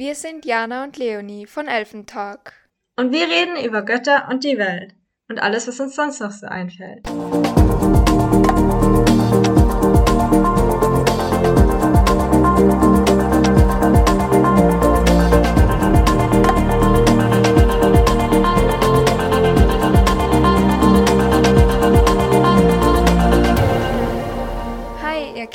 [0.00, 2.54] Wir sind Jana und Leonie von Elfentalk.
[2.96, 4.94] Und wir reden über Götter und die Welt
[5.28, 7.06] und alles, was uns sonst noch so einfällt.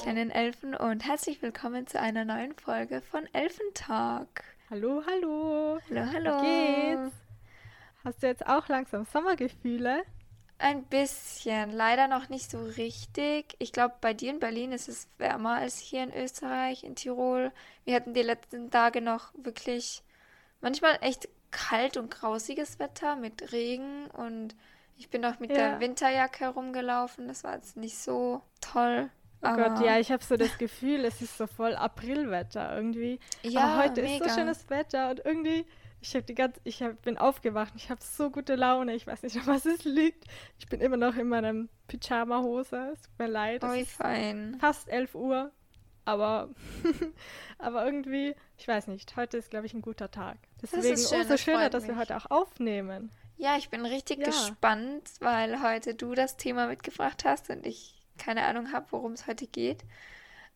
[0.05, 4.43] Kleinen Elfen und herzlich willkommen zu einer neuen Folge von Elfentalk.
[4.69, 5.79] Hallo, hallo.
[5.89, 6.41] Hallo, hallo.
[6.43, 7.15] Wie geht's?
[8.03, 10.03] Hast du jetzt auch langsam Sommergefühle?
[10.59, 13.55] Ein bisschen, leider noch nicht so richtig.
[13.57, 17.51] Ich glaube, bei dir in Berlin ist es wärmer als hier in Österreich, in Tirol.
[17.83, 20.03] Wir hatten die letzten Tage noch wirklich
[20.61, 24.55] manchmal echt kalt und grausiges Wetter mit Regen und
[24.97, 25.55] ich bin auch mit Ja.
[25.55, 27.27] der Winterjacke herumgelaufen.
[27.27, 29.09] Das war jetzt nicht so toll.
[29.45, 33.19] Oh aber Gott, ja, ich habe so das Gefühl, es ist so voll Aprilwetter irgendwie.
[33.43, 34.25] ja, Aber heute mega.
[34.25, 35.65] ist so schönes Wetter und irgendwie,
[36.01, 39.23] ich habe die ganze, ich hab, bin aufgewacht, ich habe so gute Laune, ich weiß
[39.23, 40.25] nicht, was es liegt.
[40.59, 43.63] Ich bin immer noch in meinem Pyjama-Hose, es tut mir leid.
[43.63, 44.57] ist fein.
[44.59, 45.51] fast 11 Uhr,
[46.05, 46.49] aber,
[47.57, 50.37] aber irgendwie, ich weiß nicht, heute ist, glaube ich, ein guter Tag.
[50.61, 53.11] ist Deswegen schön, umso schöner, dass wir heute auch aufnehmen.
[53.37, 54.27] Ja, ich bin richtig Ja.
[54.27, 59.27] gespannt, weil heute du das Thema mitgebracht hast und ich keine Ahnung habe, worum es
[59.27, 59.83] heute geht.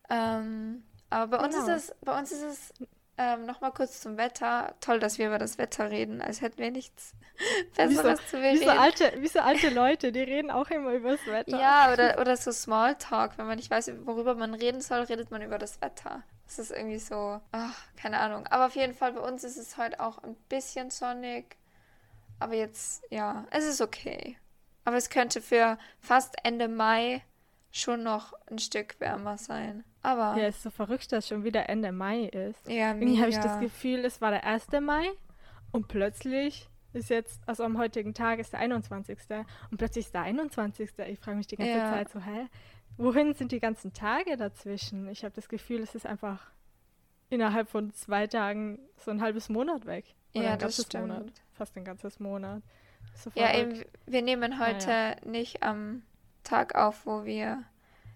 [0.08, 1.74] Ähm, aber bei uns Genau.
[1.76, 2.72] ist es, bei uns ist es
[3.18, 4.74] ähm, nochmal kurz zum Wetter.
[4.80, 7.14] Toll, dass wir über das Wetter reden, als hätten wir nichts
[7.76, 10.92] Wie so, Besseres zu wie, so alte, wie so alte Leute, die reden auch immer
[10.92, 11.58] über das Wetter.
[11.58, 13.38] Ja, oder, oder so Smalltalk.
[13.38, 16.22] Wenn man nicht weiß, worüber man reden soll, redet man über das Wetter.
[16.46, 18.46] Das ist irgendwie so, ach, keine Ahnung.
[18.48, 21.56] Aber auf jeden Fall, bei uns ist es heute auch ein bisschen sonnig.
[22.40, 24.36] Aber jetzt, ja, es ist okay.
[24.84, 27.22] Aber es könnte für fast Ende Mai
[27.72, 29.84] schon noch ein Stück wärmer sein.
[30.02, 32.66] Aber, Ja, ist so verrückt, dass schon wieder Ende Mai ist.
[32.68, 33.60] ja, Irgendwie habe ich das mega.
[33.60, 34.68] Gefühl, es war der 1.
[34.80, 35.08] Mai
[35.72, 39.18] und plötzlich ist jetzt, also am heutigen Tag ist der 21.
[39.70, 40.90] Und plötzlich ist der 21.
[41.06, 41.92] Ich frage mich die ganze Ja.
[41.92, 42.48] Zeit so, hä?
[42.96, 45.08] Wohin sind die ganzen Tage dazwischen?
[45.08, 46.50] Ich habe das Gefühl, es ist einfach
[47.28, 50.04] innerhalb von zwei Tagen so ein halbes Monat weg.
[50.34, 51.06] Oder Ja, ein das stimmt.
[51.08, 51.32] Monat.
[51.52, 52.62] Fast ein ganzes Monat.
[53.14, 55.16] So Ja, eben, wir nehmen heute Naja.
[55.24, 56.02] nicht am
[56.44, 57.62] Tag auf, wo wir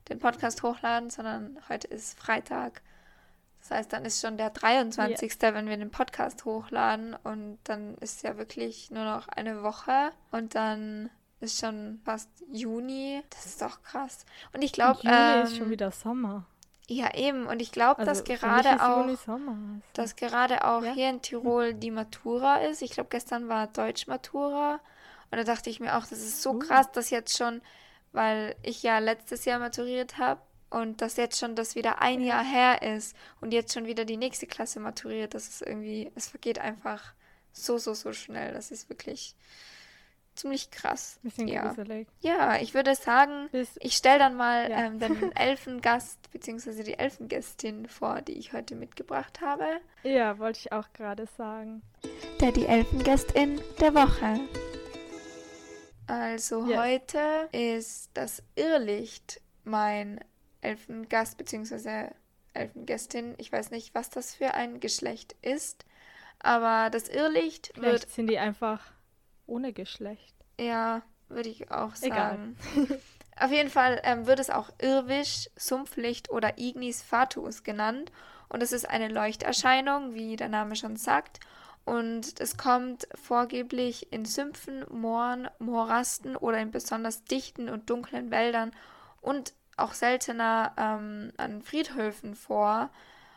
[0.08, 2.82] den Podcast hochladen, sondern heute ist Freitag.
[3.60, 8.22] Das heißt, dann ist schon der 23., wenn wir den Podcast hochladen und dann ist
[8.22, 11.08] ja wirklich nur noch eine Woche und dann
[11.40, 13.22] ist schon fast Juni.
[13.30, 14.26] Das ist doch krass.
[14.52, 16.44] Und ich glaube, Juni ähm, ist schon wieder Sommer.
[16.88, 19.06] ja eben, und ich glaube, Also dass gerade auch
[19.94, 20.92] dass gerade auch Ja.
[20.92, 22.82] hier in Tirol die Matura ist.
[22.82, 24.80] Ich glaube, gestern war Deutsch-Matura.
[25.30, 26.58] Und da dachte ich mir auch, das ist so Uh.
[26.58, 27.62] krass, dass jetzt schon,
[28.14, 32.44] weil ich ja letztes Jahr maturiert habe und dass jetzt schon das wieder ein Jahr
[32.44, 35.34] her ist und jetzt schon wieder die nächste Klasse maturiert.
[35.34, 37.12] Das ist irgendwie, es vergeht einfach
[37.52, 38.52] so, so, so schnell.
[38.52, 39.36] Das ist wirklich
[40.34, 41.20] ziemlich krass.
[41.22, 41.68] Bisschen ja.
[41.68, 42.08] gruselig.
[42.20, 44.84] ja, ich würde sagen, Bis, ich stelle dann mal Ja.
[44.86, 46.82] ähm, den Elfengast bzw.
[46.82, 49.64] die Elfengästin vor, die ich heute mitgebracht habe.
[50.02, 51.82] ja, wollte ich auch gerade sagen.
[52.40, 54.40] Der die Elfengästin der Woche.
[56.06, 56.78] Also Yes.
[56.78, 60.20] heute ist das Irrlicht mein
[60.60, 62.10] Elfengast bzw.
[62.52, 63.34] Elfengästin.
[63.38, 65.84] Ich weiß nicht, was das für ein Geschlecht ist,
[66.40, 68.80] aber das Irrlicht wird, Vielleicht sind die einfach
[69.46, 70.34] ohne Geschlecht.
[70.60, 72.32] ja, würde ich auch Egal.
[72.32, 72.56] sagen.
[73.40, 78.12] Auf jeden Fall ähm, wird es auch Irrwisch, Sumpflicht oder Ignis fatuus genannt.
[78.48, 81.40] Und es ist eine Leuchterscheinung, wie der Name schon sagt.
[81.84, 88.72] Und es kommt vorgeblich in Sümpfen, Mooren, Morasten oder in besonders dichten und dunklen Wäldern
[89.20, 92.90] und auch seltener ähm, an Friedhöfen vor.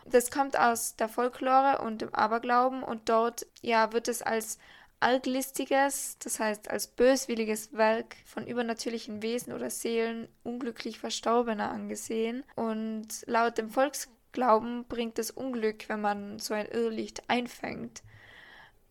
[0.06, 4.58] Das kommt aus der Folklore und dem Aberglauben und dort ja wird es als
[5.00, 12.44] arglistiges, das heißt als böswilliges Werk von übernatürlichen Wesen oder Seelen unglücklich Verstorbener angesehen.
[12.56, 18.02] Und laut dem Volksglauben bringt es Unglück, wenn man so ein Irrlicht einfängt.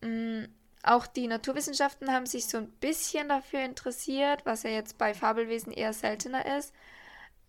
[0.01, 0.45] Mm,
[0.83, 5.73] Auch die Naturwissenschaften haben sich so ein bisschen dafür interessiert, was ja jetzt bei Fabelwesen
[5.73, 6.73] eher seltener ist.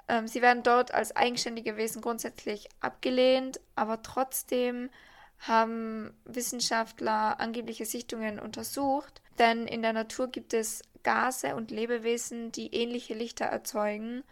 [0.09, 4.91] Ähm, sie werden dort als eigenständige Wesen grundsätzlich abgelehnt, aber trotzdem
[5.41, 12.75] haben Wissenschaftler angebliche Sichtungen untersucht, denn in der Natur gibt es Gase und Lebewesen, die
[12.75, 14.25] ähnliche Lichter erzeugen.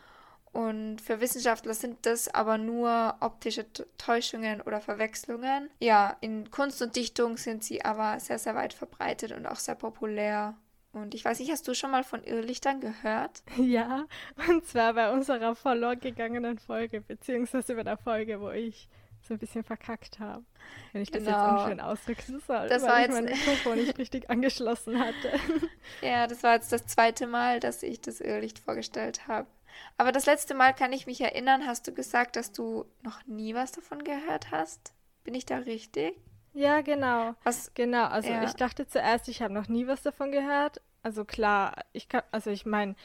[0.57, 3.67] Und für Wissenschaftler sind das aber nur optische
[3.99, 5.69] Täuschungen oder Verwechslungen.
[5.81, 9.75] Ja, in Kunst und Dichtung sind sie aber sehr, sehr weit verbreitet und auch sehr
[9.75, 10.55] populär.
[10.93, 13.43] Und ich weiß nicht, hast du schon mal von Irrlichtern gehört?
[13.59, 14.07] Ja,
[14.49, 18.89] und zwar bei unserer verloren gegangenen Folge, beziehungsweise bei der Folge, wo ich
[19.29, 20.45] so ein bisschen verkackt habe.
[20.93, 21.61] Wenn ich das jetzt Genau.
[21.63, 25.33] unschön ausdrücken soll, Das weil war ich mein Mikrofon nicht richtig angeschlossen hatte.
[26.01, 29.49] Ja, das war jetzt das zweite Mal, dass ich das Irrlicht vorgestellt habe.
[29.99, 33.55] Aber das letzte Mal kann ich mich erinnern, hast du gesagt, dass du noch nie
[33.55, 34.95] was davon gehört hast?
[35.25, 36.15] Bin ich da richtig?
[36.53, 37.35] Ja, genau.
[37.45, 37.73] Was?
[37.75, 38.45] Genau, also Ja.
[38.45, 40.81] ich dachte zuerst, ich habe noch nie was davon gehört.
[41.03, 42.97] Also klar, ich kann, also ich meine,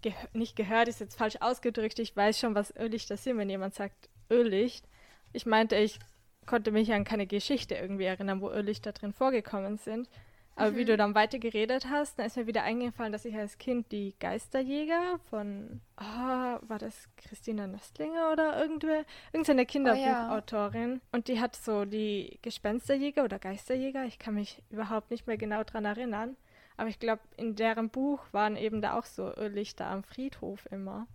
[0.00, 1.98] geh nicht gehört ist jetzt falsch ausgedrückt.
[1.98, 4.86] Ich weiß schon, was Öllichter sind, wenn jemand sagt Öllicht.
[5.32, 5.98] Ich meinte, ich
[6.46, 10.08] konnte mich an keine Geschichte irgendwie erinnern, wo Öllichter drin vorgekommen sind.
[10.56, 13.58] Aber wie du dann weiter geredet hast, dann ist mir wieder eingefallen, dass ich als
[13.58, 19.04] Kind die Geisterjäger von, ah, war das Christina Nöstlinger oder irgendwer?
[19.32, 21.00] Irgendeine Kinderbuchautorin.
[21.12, 25.64] Und die hat so die Gespensterjäger oder Geisterjäger, ich kann mich überhaupt nicht mehr genau
[25.64, 26.36] dran erinnern.
[26.76, 31.06] Aber ich glaube, in deren Buch waren eben da auch so Lichter am Friedhof immer.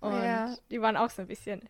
[0.00, 0.54] Und Ja.
[0.70, 1.62] die waren auch so ein bisschen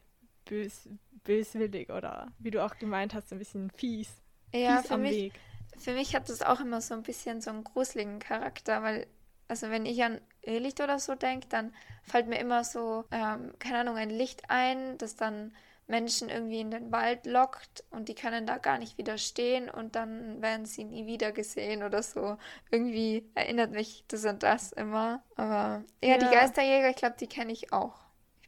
[0.45, 0.89] bös,
[1.25, 4.23] böswillig oder wie du auch gemeint hast, so ein bisschen fies.
[4.53, 5.33] Ja, fies für am mich, Weg.
[5.79, 9.07] Für mich hat das auch immer so ein bisschen so einen gruseligen Charakter, weil,
[9.49, 13.79] also wenn ich an Irrlicht oder so denke, dann fällt mir immer so, ähm, keine
[13.81, 15.53] Ahnung, ein Licht ein, das dann
[15.87, 20.41] Menschen irgendwie in den Wald lockt und die können da gar nicht widerstehen und dann
[20.41, 22.39] werden sie nie wieder gesehen oder so.
[22.71, 25.23] Irgendwie erinnert mich das an das immer.
[25.37, 26.31] Aber ja, die Ja.
[26.31, 28.04] Geisterjäger, ich glaube, die kenne ich auch.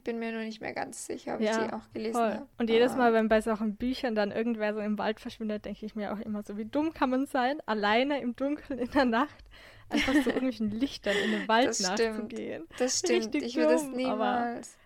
[0.07, 2.31] Ich bin mir nur nicht mehr ganz sicher, ob ich Ja, die auch gelesen Voll.
[2.35, 2.47] habe.
[2.57, 5.95] Und jedes Mal, wenn bei solchen Büchern dann irgendwer so im Wald verschwindet, denke ich
[5.95, 9.43] mir auch immer so, wie dumm kann man sein, alleine im Dunkeln in der Nacht
[9.89, 11.99] einfach so irgendwelchen Lichtern in den Wald Das stimmt.
[12.19, 12.67] nachzugehen.
[12.79, 14.77] Das stimmt, Richtig ich würde es dumm, aber- niemals.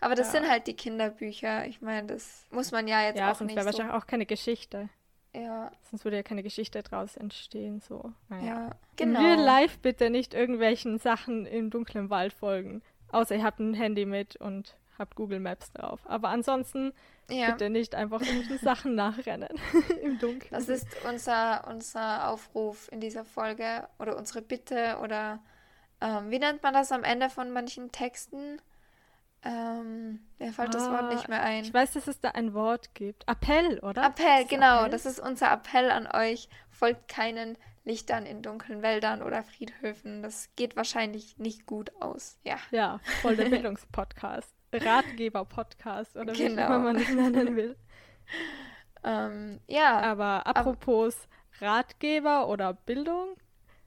[0.00, 0.40] Aber, das Ja.
[0.40, 1.66] sind halt die Kinderbücher.
[1.66, 3.78] Ich meine, das muss man ja jetzt Ja, auch sonst nicht wäre so.
[3.78, 4.88] wahrscheinlich auch keine Geschichte.
[5.34, 8.12] Ja, Sonst würde ja keine Geschichte draus entstehen, so.
[8.30, 8.46] Naja.
[8.46, 8.66] ja,
[8.98, 9.20] In genau.
[9.20, 12.80] Real Life bitte nicht irgendwelchen Sachen im dunklen Wald folgen.
[13.12, 16.00] Außer ihr habt ein Handy mit und habt Google Maps drauf.
[16.04, 16.92] Aber ansonsten
[17.30, 19.48] Ja, bitte nicht einfach irgendwelchen Sachen nachrennen
[20.02, 20.50] im Dunkeln.
[20.50, 25.38] das ist unser, unser Aufruf in dieser Folge oder unsere Bitte oder
[26.02, 28.60] ähm, wie nennt man das am Ende von manchen Texten?
[29.42, 31.64] Ähm, mir fällt das Wort Ah, nicht mehr ein.
[31.64, 33.26] Ich weiß, dass es da ein Wort gibt.
[33.26, 34.04] Appell, oder?
[34.04, 34.80] Appell, genau.
[34.80, 34.90] Appell?
[34.90, 36.48] Das ist unser Appell an euch.
[36.70, 37.56] Folgt keinen
[37.90, 40.22] Lichtern in dunklen Wäldern oder Friedhöfen.
[40.22, 42.38] Das geht wahrscheinlich nicht gut aus.
[42.44, 42.56] Ja.
[42.70, 44.54] Ja, voll der Bildungspodcast.
[44.72, 46.66] Ratgeber-Podcast oder wie Genau.
[46.66, 47.76] immer man es nennen will.
[49.02, 49.98] Ähm, ja.
[50.00, 51.16] Aber apropos
[51.60, 53.36] Ratgeber oder Bildung,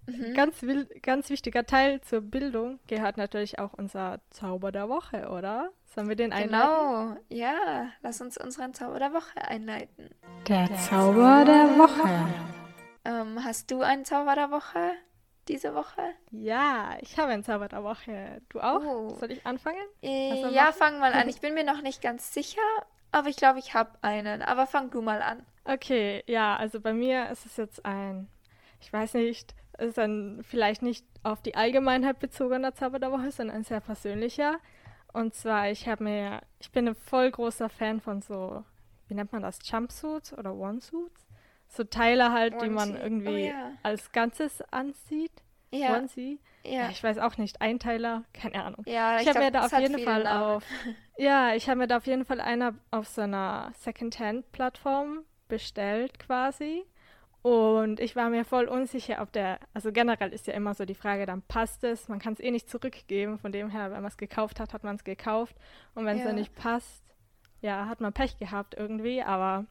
[0.05, 0.33] Mhm.
[0.33, 0.65] ganz,
[1.01, 5.69] ganz wichtiger Teil zur Bildung gehört natürlich auch unser Zauber der Woche, oder?
[5.95, 6.49] Sollen wir den einleiten?
[6.69, 10.09] Genau, ja, lass uns unseren Zauber der Woche einleiten.
[10.49, 12.09] Der Zauber der Woche.
[13.05, 14.91] Ähm, hast du einen Zauber der Woche
[15.47, 16.01] diese Woche?
[16.31, 18.41] Ja, ich habe einen Zauber der Woche.
[18.49, 18.81] Du auch?
[18.81, 19.09] Oh.
[19.15, 19.85] Soll ich anfangen?
[20.01, 20.73] Äh, ja, machen?
[20.77, 21.27] fang mal an.
[21.29, 22.61] Ich bin mir noch nicht ganz sicher,
[23.11, 24.41] aber ich glaube, ich habe einen.
[24.41, 25.45] Aber fang du mal an.
[25.65, 28.27] Okay, ja, also bei mir ist es jetzt ein,
[28.81, 33.31] ich weiß nicht, es ist ein vielleicht nicht auf die Allgemeinheit bezogener Zauber der Woche,
[33.31, 34.59] sondern ein sehr persönlicher.
[35.13, 38.63] Und zwar, ich habe mir, ich bin ein voll großer Fan von so,
[39.07, 41.27] wie nennt man das, Jumpsuits oder Onesuits?
[41.75, 42.93] So Teile halt, die man.
[42.95, 43.71] Oh, irgendwie ja.
[43.81, 45.31] als Ganzes ansieht.
[45.71, 46.39] Ja, Onesie.
[46.63, 48.83] ja, Ich weiß auch nicht, Einteiler, keine Ahnung.
[48.85, 49.19] ja.
[49.19, 50.43] Ich habe glaub, mir da auf jeden Fall Namen.
[50.57, 50.63] auf.
[51.17, 56.83] Ja, ich habe mir da auf jeden Fall einer auf so einer Secondhand-Plattform bestellt quasi.
[57.41, 60.95] Und ich war mir voll unsicher, ob der, also generell ist ja immer so die
[60.95, 64.05] Frage, dann passt es, man kann es eh nicht zurückgeben, von dem her, wenn man
[64.09, 65.55] es gekauft hat, hat man es gekauft.
[65.93, 66.27] Und wenn es Ja.
[66.29, 67.03] dann nicht passt,
[67.61, 69.65] ja, hat man Pech gehabt irgendwie, aber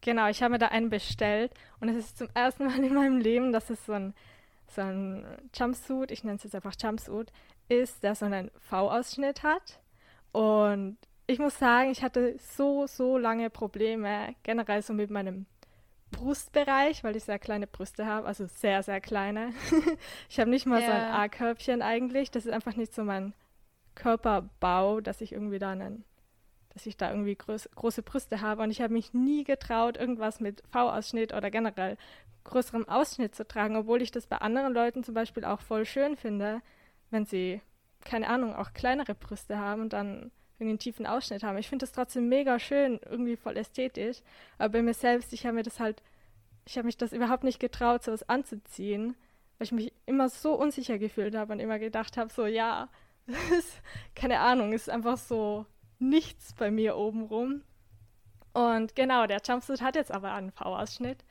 [0.00, 3.18] genau, ich habe mir da einen bestellt und es ist zum ersten Mal in meinem
[3.18, 4.14] Leben, dass es so ein,
[4.68, 7.32] so ein Jumpsuit, ich nenne es jetzt einfach Jumpsuit,
[7.68, 9.80] ist, der so einen V-Ausschnitt hat.
[10.32, 15.46] Und ich muss sagen, ich hatte so, so lange Probleme, generell so mit meinem
[16.10, 19.52] Brustbereich, weil ich sehr kleine Brüste habe, also sehr, sehr kleine.
[20.28, 21.22] ich habe nicht mal so ein Ja.
[21.22, 22.30] A-Körbchen eigentlich.
[22.30, 23.32] Das ist einfach nicht so mein
[23.94, 26.04] Körperbau, dass ich irgendwie da einen,
[26.72, 28.62] dass ich da irgendwie groß, große Brüste habe.
[28.62, 31.96] Und ich habe mich nie getraut, irgendwas mit V-Ausschnitt oder generell
[32.44, 36.16] größerem Ausschnitt zu tragen, obwohl ich das bei anderen Leuten zum Beispiel auch voll schön
[36.16, 36.62] finde,
[37.10, 37.60] wenn sie,
[38.04, 41.58] keine Ahnung, auch kleinere Brüste haben und dann irgendwie einen tiefen Ausschnitt haben.
[41.58, 44.18] Ich finde das trotzdem mega schön, irgendwie voll ästhetisch.
[44.58, 46.02] Aber bei mir selbst, ich habe mir das halt,
[46.66, 49.16] ich habe mich das überhaupt nicht getraut, sowas anzuziehen,
[49.58, 52.88] weil ich mich immer so unsicher gefühlt habe und immer gedacht habe, so ja,
[54.14, 55.66] keine Ahnung, ist einfach so
[56.00, 57.62] nichts bei mir obenrum.
[58.52, 61.24] Und genau, der Jumpsuit hat jetzt aber einen V-Ausschnitt.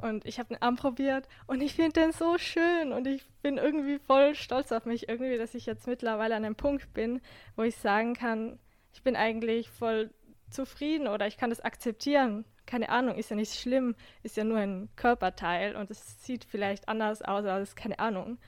[0.00, 3.98] Und ich habe ihn anprobiert und ich finde den so schön und ich bin irgendwie
[3.98, 7.20] voll stolz auf mich irgendwie, dass ich jetzt mittlerweile an einem Punkt bin,
[7.54, 8.58] wo ich sagen kann,
[8.94, 10.10] ich bin eigentlich voll
[10.48, 14.58] zufrieden oder ich kann das akzeptieren, keine Ahnung, ist ja nicht schlimm, ist ja nur
[14.58, 18.38] ein Körperteil und es sieht vielleicht anders aus, als keine Ahnung.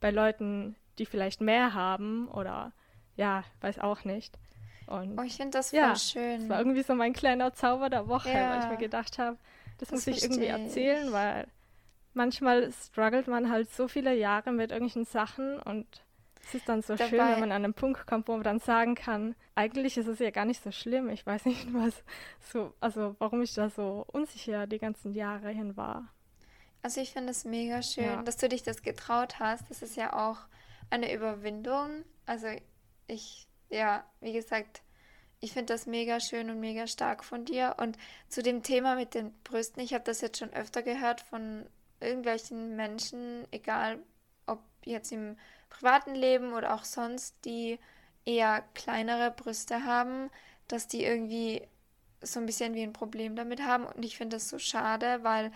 [0.00, 2.72] Bei Leuten, die vielleicht mehr haben oder
[3.16, 4.38] ja, weiß auch nicht.
[4.90, 6.40] Und oh, ich finde das voll ja, schön.
[6.40, 9.38] Das war irgendwie so mein kleiner Zauber der Woche, ja, weil ich mir gedacht habe,
[9.78, 11.46] das, das muss ich irgendwie erzählen, weil
[12.12, 15.86] manchmal struggelt man halt so viele Jahre mit irgendwelchen Sachen und
[16.44, 18.58] es ist dann so Dabei, schön, wenn man an einen Punkt kommt, wo man dann
[18.58, 21.08] sagen kann, eigentlich ist es ja gar nicht so schlimm.
[21.08, 22.02] Ich weiß nicht, was
[22.52, 26.08] so, also warum ich da so unsicher die ganzen Jahre hin war.
[26.82, 28.22] Also ich finde es mega schön, ja.
[28.22, 29.70] dass du dich das getraut hast.
[29.70, 30.38] Das ist ja auch
[30.88, 32.04] eine Überwindung.
[32.26, 32.48] Also
[33.06, 34.82] ich, ja, wie gesagt,
[35.40, 37.76] ich finde das mega schön und mega stark von dir.
[37.78, 37.96] Und
[38.28, 41.64] zu dem Thema mit den Brüsten, ich habe das jetzt schon öfter gehört von
[42.00, 43.98] irgendwelchen Menschen, egal
[44.46, 45.38] ob jetzt im
[45.70, 47.78] privaten Leben oder auch sonst, die
[48.24, 50.30] eher kleinere Brüste haben,
[50.68, 51.66] dass die irgendwie
[52.20, 53.86] so ein bisschen wie ein Problem damit haben.
[53.86, 55.52] Und ich finde das so schade, weil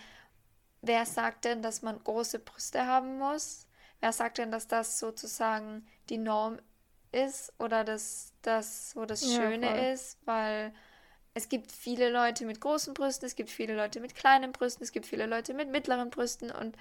[0.80, 3.66] wer sagt denn, dass man große Brüste haben muss?
[4.00, 6.58] Wer sagt denn, dass das sozusagen die Norm
[7.14, 10.18] ist oder dass das so das Schöne ja, ist?
[10.24, 10.72] Weil
[11.34, 14.92] es gibt viele Leute mit großen Brüsten, es gibt viele Leute mit kleinen Brüsten, es
[14.92, 16.76] gibt viele Leute mit mittleren Brüsten und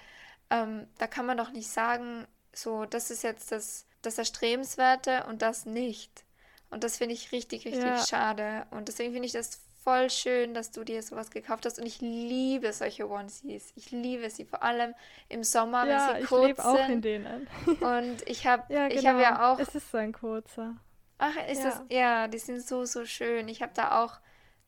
[0.50, 5.42] ähm, da kann man doch nicht sagen, so, das ist jetzt das, das Erstrebenswerte und
[5.42, 6.24] das nicht.
[6.70, 8.04] Und das finde ich richtig, richtig ja.
[8.04, 8.66] schade.
[8.70, 11.78] Und deswegen finde ich das voll schön, dass du dir sowas gekauft hast.
[11.78, 13.72] Und ich liebe solche Onesies.
[13.76, 14.94] Ich liebe sie, vor allem
[15.28, 17.46] im Sommer, ja, wenn sie kurz ich auch in denen.
[17.80, 19.10] Und ich habe ja, genau.
[19.10, 19.58] hab ja auch...
[19.58, 20.76] Es ist so ein kurzer.
[21.18, 21.70] Ach, ist ja.
[21.70, 21.82] das...
[21.90, 23.48] Ja, die sind so, so schön.
[23.48, 24.18] Ich habe da auch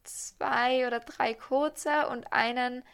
[0.04, 2.85] zwei oder drei kurze und einen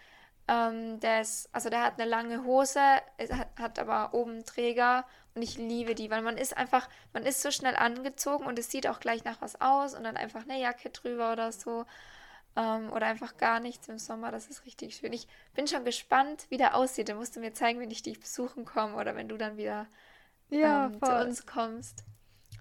[0.49, 5.43] ähm, der ist, also der hat eine lange Hose, hat, hat aber oben Träger und
[5.43, 8.87] ich liebe die, weil man ist einfach, man ist so schnell angezogen und es sieht
[8.87, 11.87] auch gleich nach was aus und dann einfach eine Jacke drüber oder so.
[12.55, 14.31] Ähm, oder einfach gar nichts im Sommer.
[14.31, 15.13] Das ist richtig schön.
[15.15, 17.09] Ich bin schon gespannt, wie der aussieht.
[17.09, 19.87] Da musst du mir zeigen, wenn ich dich besuchen komme oder wenn du dann wieder
[20.51, 22.05] ja, ähm, zu uns kommst.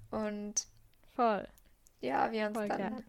[0.09, 0.67] Und
[1.13, 1.45] voll.
[1.99, 3.03] Ja, wir uns voll dann gern.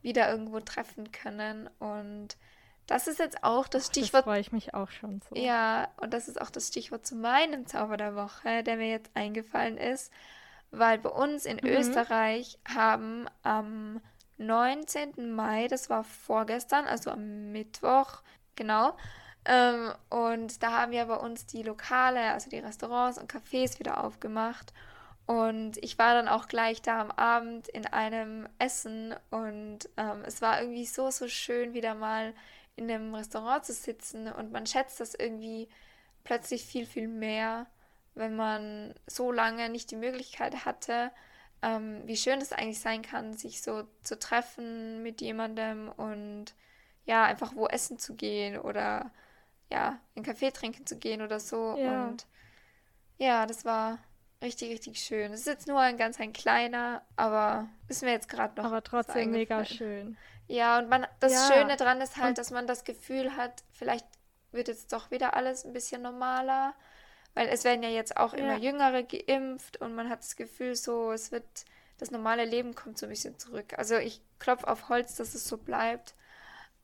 [0.00, 1.68] wieder irgendwo treffen können.
[1.80, 2.36] Und
[2.88, 4.26] das ist jetzt auch das Stichwort.
[4.26, 5.36] Da freue ich mich auch schon so.
[5.36, 9.10] Ja, und das ist auch das Stichwort zu meinem Zauber der Woche, der mir jetzt
[9.14, 10.12] eingefallen ist,
[10.72, 11.68] weil bei uns in mhm.
[11.68, 14.00] Österreich haben am
[14.38, 15.34] 19.
[15.34, 18.22] Mai, das war vorgestern, also am Mittwoch,
[18.56, 18.96] genau,
[19.44, 24.04] ähm, und da haben wir bei uns die Lokale, also die Restaurants und Cafés wieder
[24.04, 24.72] aufgemacht.
[25.26, 30.40] Und ich war dann auch gleich da am Abend in einem Essen und ähm, es
[30.40, 32.32] war irgendwie so, so schön, wieder mal
[32.78, 35.68] in einem Restaurant zu sitzen und man schätzt das irgendwie
[36.24, 37.66] plötzlich viel, viel mehr,
[38.14, 41.10] wenn man so lange nicht die Möglichkeit hatte,
[41.62, 46.54] ähm, wie schön es eigentlich sein kann, sich so zu treffen mit jemandem und
[47.04, 49.10] ja, einfach wo essen zu gehen oder
[49.70, 51.76] ja, einen Kaffee trinken zu gehen oder so.
[51.78, 52.06] Ja.
[52.06, 52.26] Und
[53.18, 53.98] ja, das war
[54.42, 55.32] richtig, richtig schön.
[55.32, 58.66] Es ist jetzt nur ein ganz ein kleiner, aber ist mir jetzt gerade noch.
[58.66, 60.16] Aber trotzdem mega schön.
[60.48, 61.52] Ja, und man, das ja.
[61.52, 64.06] Schöne dran ist halt, und dass man das Gefühl hat, vielleicht
[64.50, 66.74] wird jetzt doch wieder alles ein bisschen normaler,
[67.34, 68.38] weil es werden ja jetzt auch ja.
[68.38, 71.44] immer Jüngere geimpft und man hat das Gefühl so, es wird,
[71.98, 73.74] das normale Leben kommt so ein bisschen zurück.
[73.76, 76.14] Also ich klopfe auf Holz, dass es so bleibt,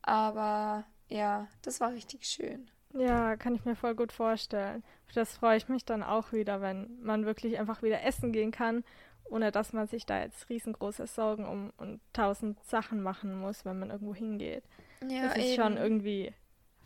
[0.03, 2.71] aber ja, das war richtig schön.
[2.93, 4.85] Ja, kann ich mir voll gut vorstellen.
[5.15, 8.85] Das freue ich mich dann auch wieder, wenn man wirklich einfach wieder essen gehen kann
[9.35, 13.81] ohne dass man sich da jetzt riesengroße Sorgen um und tausend Sachen machen muss, wenn
[13.81, 14.63] man irgendwo hingeht.
[15.09, 15.63] Ja, das ist eben.
[15.63, 16.33] schon irgendwie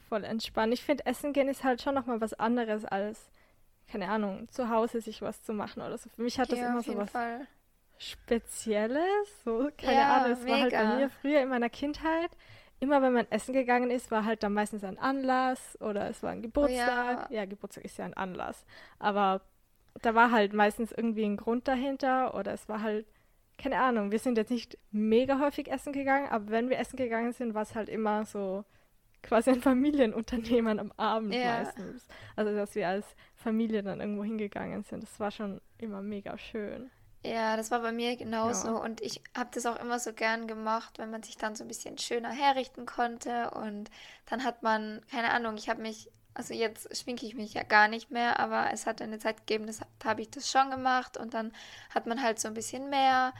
[0.08, 0.72] voll entspannt.
[0.72, 3.30] Ich finde, Essen gehen ist halt schon nochmal was anderes als,
[3.86, 6.08] keine Ahnung, zu Hause sich was zu machen oder so.
[6.08, 7.46] Für mich hat das ja, immer so was Fall.
[7.98, 9.44] Spezielles.
[9.44, 12.30] So, keine ja, Ahnung, es war halt bei mir früher in meiner Kindheit.
[12.80, 16.30] Immer wenn man essen gegangen ist, war halt dann meistens ein Anlass oder es war
[16.30, 17.28] ein Geburtstag.
[17.28, 17.40] Oh, ja.
[17.40, 18.64] ja, Geburtstag ist ja ein Anlass.
[18.98, 19.42] Aber
[20.02, 23.06] da war halt meistens irgendwie ein Grund dahinter oder es war halt,
[23.56, 27.32] keine Ahnung, wir sind jetzt nicht mega häufig essen gegangen, aber wenn wir essen gegangen
[27.32, 28.64] sind, war es halt immer so
[29.22, 31.58] quasi ein Familienunternehmen am Abend ja.
[31.58, 32.06] meistens.
[32.36, 35.02] Also, dass wir als Familie dann irgendwo hingegangen sind.
[35.02, 36.90] Das war schon immer mega schön.
[37.24, 38.68] Ja, das war bei mir genauso.
[38.68, 38.74] Ja.
[38.76, 41.68] Und ich habe das auch immer so gern gemacht, wenn man sich dann so ein
[41.68, 43.50] bisschen schöner herrichten konnte.
[43.50, 43.90] Und
[44.26, 47.88] dann hat man, keine Ahnung, ich habe mich also jetzt schminke ich mich ja gar
[47.88, 49.66] nicht mehr, aber es hat eine Zeit gegeben,
[49.98, 51.52] da habe ich das schon gemacht und dann
[51.92, 53.34] hat man halt so ein bisschen mehr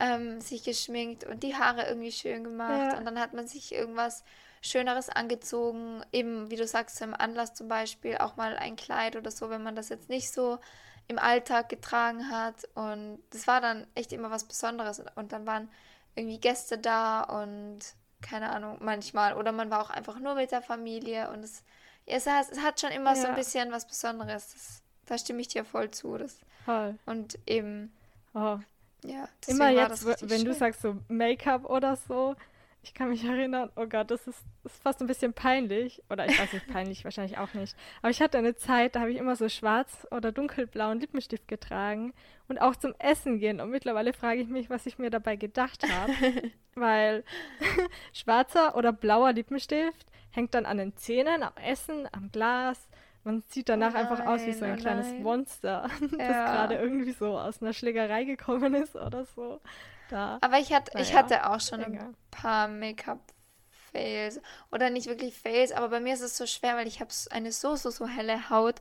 [0.00, 2.98] ähm, sich geschminkt und die Haare irgendwie schön gemacht ja.
[2.98, 4.24] und dann hat man sich irgendwas
[4.62, 9.30] Schöneres angezogen, eben wie du sagst, im Anlass zum Beispiel auch mal ein Kleid oder
[9.30, 10.58] so, wenn man das jetzt nicht so
[11.06, 15.70] im Alltag getragen hat und das war dann echt immer was Besonderes und dann waren
[16.16, 19.34] irgendwie Gäste da und keine Ahnung, manchmal.
[19.34, 21.64] Oder man war auch einfach nur mit der Familie und es,
[22.06, 23.22] es, hat, es hat schon immer ja.
[23.22, 24.52] so ein bisschen was Besonderes.
[24.52, 26.16] Das, da stimme ich dir voll zu.
[26.16, 26.98] Das, voll.
[27.06, 27.92] Und eben.
[28.34, 28.58] Oh.
[29.02, 30.44] Ja, immer jetzt, wenn schön.
[30.44, 32.36] du sagst so Make-up oder so,
[32.82, 36.02] ich kann mich erinnern, oh Gott, das ist, das ist fast ein bisschen peinlich.
[36.10, 37.74] Oder ich weiß nicht, peinlich wahrscheinlich auch nicht.
[38.02, 42.12] Aber ich hatte eine Zeit, da habe ich immer so schwarz oder dunkelblauen Lippenstift getragen
[42.48, 43.60] und auch zum Essen gehen.
[43.60, 46.12] Und mittlerweile frage ich mich, was ich mir dabei gedacht habe.
[46.74, 47.24] Weil
[48.12, 52.88] schwarzer oder blauer Lippenstift hängt dann an den Zähnen, am Essen, am Glas.
[53.22, 55.22] Man sieht danach oh nein, einfach aus wie so ein oh kleines nein.
[55.22, 56.44] Monster, das ja.
[56.44, 59.60] gerade irgendwie so aus einer Schlägerei gekommen ist oder so
[60.10, 60.38] da.
[60.40, 62.06] Aber ich, hat, naja, ich hatte auch schon egal.
[62.06, 64.40] ein paar Make-up-Fails.
[64.72, 67.52] Oder nicht wirklich Fails, aber bei mir ist es so schwer, weil ich habe eine
[67.52, 68.76] so, so, so helle Haut,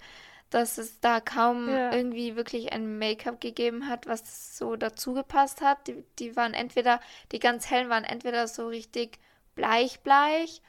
[0.50, 1.92] dass es da kaum ja.
[1.92, 5.88] irgendwie wirklich ein Make-up gegeben hat, was so dazu gepasst hat.
[5.88, 7.00] Die, die waren entweder,
[7.32, 9.20] die ganz hellen waren entweder so richtig
[9.56, 10.62] bleich-bleich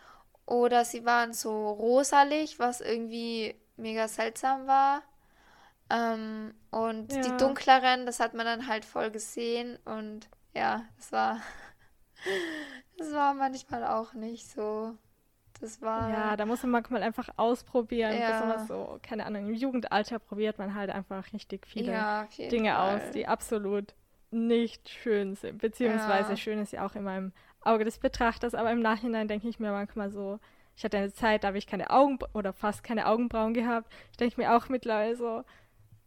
[0.50, 5.02] oder sie waren so rosalig, was irgendwie mega seltsam war.
[5.88, 7.23] Ähm, und ja.
[7.23, 11.40] die dunkleren, das hat man dann halt voll gesehen und ja, das war,
[12.99, 14.97] das war manchmal auch nicht so.
[15.61, 16.11] Das war.
[16.11, 18.19] Ja, da muss man manchmal einfach ausprobieren.
[18.19, 18.33] Ja.
[18.33, 22.97] Besonders so, keine Ahnung, im Jugendalter probiert man halt einfach richtig viele ja, Dinge Fall.
[22.97, 23.95] aus, die absolut
[24.30, 25.59] nicht schön sind.
[25.59, 29.59] Beziehungsweise schön ist ja auch in meinem Auge des Betrachters, aber im Nachhinein denke ich
[29.59, 30.38] mir manchmal so,
[30.76, 33.93] ich hatte eine Zeit, da habe ich keine Augen oder fast keine Augenbrauen gehabt.
[34.12, 35.45] Ich denke mir auch mittlerweile so,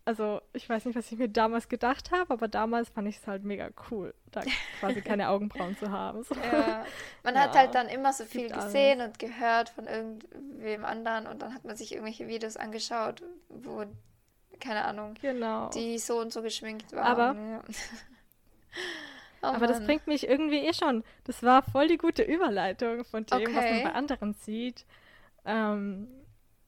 [0.06, 3.28] also ich weiß nicht, was ich mir damals gedacht habe, aber damals fand ich es
[3.28, 4.42] halt mega cool, da
[4.80, 6.24] quasi keine Augenbrauen zu haben.
[6.24, 6.36] So.
[6.36, 6.86] Ja,
[7.24, 9.14] man ja, hat halt dann immer so viel gesehen alles.
[9.14, 13.86] und gehört von irgendwem anderen und dann hat man sich irgendwelche Videos angeschaut, wo,
[14.60, 15.70] keine Ahnung, genau.
[15.70, 17.06] die so und so geschminkt waren.
[17.06, 17.64] Aber, ja.
[19.44, 23.26] oh aber das bringt mich irgendwie eh schon, das war voll die gute Überleitung von
[23.26, 23.56] dem, okay.
[23.56, 24.86] was man bei anderen sieht.
[25.46, 26.08] Ähm,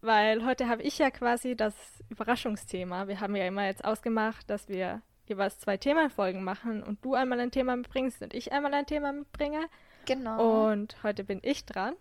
[0.02, 1.74] weil heute habe ich ja quasi das
[2.10, 3.08] Überraschungsthema.
[3.08, 7.40] Wir haben ja immer jetzt ausgemacht, dass wir jeweils zwei Themenfolgen machen und du einmal
[7.40, 9.68] ein Thema mitbringst und ich einmal ein Thema mitbringe.
[10.06, 10.70] Genau.
[10.70, 11.96] Und heute bin ich dran.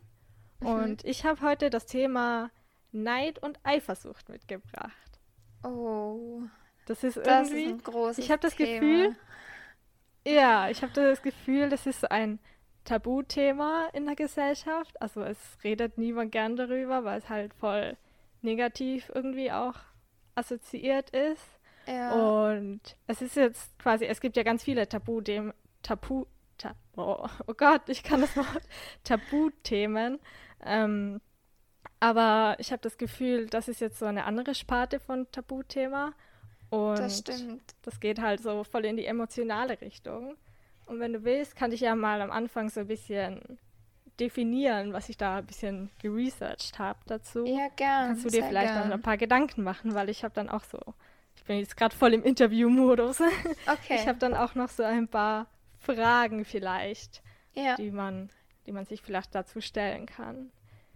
[0.61, 0.67] Mhm.
[0.67, 2.51] Und ich habe heute das Thema
[2.93, 4.93] Neid und Eifersucht mitgebracht.
[5.63, 6.43] Oh.
[6.87, 7.65] Das ist das irgendwie.
[7.65, 8.81] Ist ein großes ich habe das Thema.
[8.81, 9.17] Gefühl.
[10.27, 12.39] Ja, ich habe das Gefühl, das ist so ein
[12.85, 15.01] Tabuthema in der Gesellschaft.
[15.01, 17.97] Also es redet niemand gern darüber, weil es halt voll
[18.43, 19.77] negativ irgendwie auch
[20.35, 21.43] assoziiert ist.
[21.87, 22.13] Ja.
[22.13, 26.25] Und es ist jetzt quasi, es gibt ja ganz viele Tabu-Themen, Tabu,
[26.57, 28.63] ta, oh, oh, Gott, ich kann das Wort,
[29.05, 30.19] Tabuthemen.
[30.65, 31.21] Ähm,
[32.01, 36.13] aber ich habe das Gefühl, das ist jetzt so eine andere Sparte von Tabuthema.
[36.75, 37.75] Und das stimmt.
[37.83, 40.37] Das geht halt so voll in die emotionale Richtung.
[40.87, 43.59] Und wenn du willst, kann ich ja mal am Anfang so ein bisschen
[44.21, 47.45] definieren, was ich da ein bisschen geresearched habe dazu.
[47.47, 48.09] Ja, gern.
[48.09, 48.89] Kannst du dir vielleicht gern.
[48.89, 50.79] noch ein paar Gedanken machen, weil ich habe dann auch so,
[51.37, 53.23] ich bin jetzt gerade voll im Interview-Modus.
[53.67, 53.97] Okay.
[53.97, 55.47] Ich habe dann auch noch so ein paar
[55.79, 57.23] Fragen vielleicht,
[57.55, 57.77] ja.
[57.77, 58.31] die man,
[58.67, 60.51] die man sich vielleicht dazu stellen kann.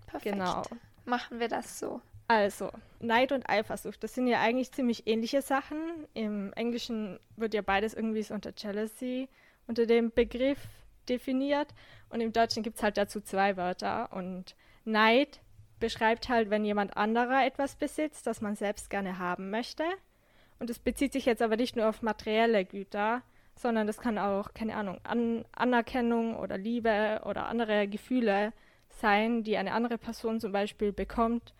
[0.06, 0.36] Perfekt.
[0.36, 0.62] Genau.
[1.04, 2.00] Machen wir das so.
[2.28, 5.78] Also, Neid und Eifersucht, das sind ja eigentlich ziemlich ähnliche Sachen.
[6.12, 9.28] Im Englischen wird ja beides irgendwie so unter Jealousy
[9.66, 10.58] unter dem Begriff
[11.08, 11.68] definiert.
[12.10, 14.12] Und im Deutschen gibt es halt dazu zwei Wörter.
[14.12, 15.40] Und Neid
[15.80, 19.84] beschreibt halt, wenn jemand anderer etwas besitzt, das man selbst gerne haben möchte.
[20.58, 23.22] Und es bezieht sich jetzt aber nicht nur auf materielle Güter,
[23.54, 28.52] sondern das kann auch, keine Ahnung, An Anerkennung oder Liebe oder andere Gefühle
[28.88, 31.54] sein, die eine andere Person zum Beispiel bekommt.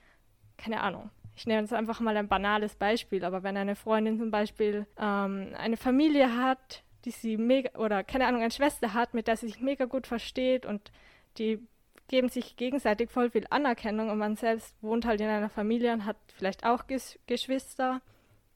[0.59, 1.11] Keine Ahnung.
[1.35, 5.55] Ich nehme jetzt einfach mal ein banales Beispiel, aber wenn eine Freundin zum Beispiel ähm,
[5.57, 9.47] eine Familie hat, die sie mega, oder keine Ahnung, eine Schwester hat, mit der sie
[9.47, 10.90] sich mega gut versteht und
[11.38, 11.61] die
[12.09, 16.05] geben sich gegenseitig voll viel Anerkennung und man selbst wohnt halt in einer Familie und
[16.07, 18.01] hat vielleicht auch Ges Geschwister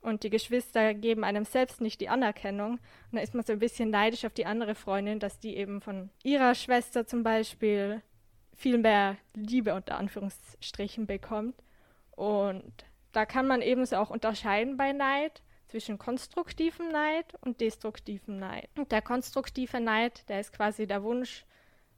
[0.01, 3.61] und die Geschwister geben einem selbst nicht die Anerkennung und da ist man so ein
[3.61, 8.03] bisschen neidisch auf die andere Freundin, dass die eben von ihrer Schwester zum Beispiel
[8.57, 11.55] viel mehr Liebe unter Anführungsstrichen bekommt
[12.13, 12.73] und
[13.13, 18.69] da kann man ebenso auch unterscheiden bei Neid zwischen konstruktivem Neid und destruktivem Neid.
[18.77, 21.45] Und der konstruktive Neid, der ist quasi der Wunsch,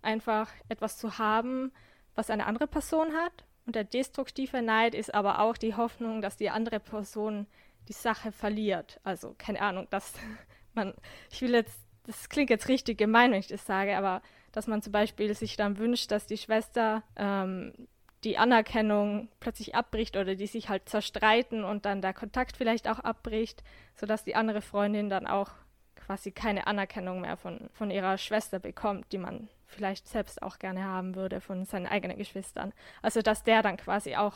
[0.03, 1.73] einfach etwas zu haben,
[2.15, 3.45] was eine andere Person hat.
[3.67, 7.47] Und der destruktive Neid ist aber auch die Hoffnung, dass die andere Person
[7.89, 9.01] die Sache verliert.
[9.03, 10.13] Also keine Ahnung, dass
[10.75, 10.95] man,
[11.31, 14.23] ich will jetzt, das klingt jetzt richtig gemein, wenn ich das sage, aber
[14.53, 17.89] dass man zum Beispiel sich dann wünscht, dass die Schwester ähm,
[18.25, 22.99] die Anerkennung plötzlich abbricht oder die sich halt zerstreiten und dann der Kontakt vielleicht auch
[22.99, 23.63] abbricht,
[23.95, 25.51] sodass die andere Freundin dann auch
[25.97, 30.85] quasi keine Anerkennung mehr von, von ihrer Schwester bekommt, die man vielleicht selbst auch gerne
[30.85, 32.73] haben würde von seinen eigenen Geschwistern.
[33.03, 34.35] Also dass der dann quasi auch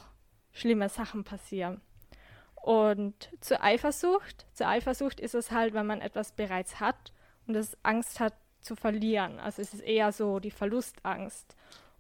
[0.53, 1.81] schlimme Sachen passieren.
[2.55, 7.13] Und zur Eifersucht, zur Eifersucht ist es halt, wenn man etwas bereits hat
[7.47, 9.39] und es Angst hat zu verlieren.
[9.39, 11.57] Also es ist eher so die Verlustangst.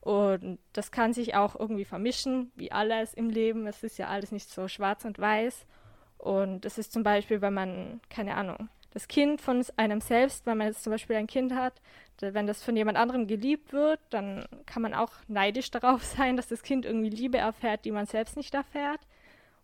[0.08, 3.66] Und das kann sich auch irgendwie vermischen, wie alles im Leben.
[3.66, 5.66] Es ist ja alles nicht so schwarz und weiß.
[6.16, 10.56] Und es ist zum Beispiel, wenn man, keine Ahnung, das Kind von einem selbst, wenn
[10.56, 11.82] man jetzt zum Beispiel ein Kind hat,
[12.22, 16.48] wenn das von jemand anderem geliebt wird, dann kann man auch neidisch darauf sein, dass
[16.48, 19.00] das Kind irgendwie Liebe erfährt, die man selbst nicht erfährt.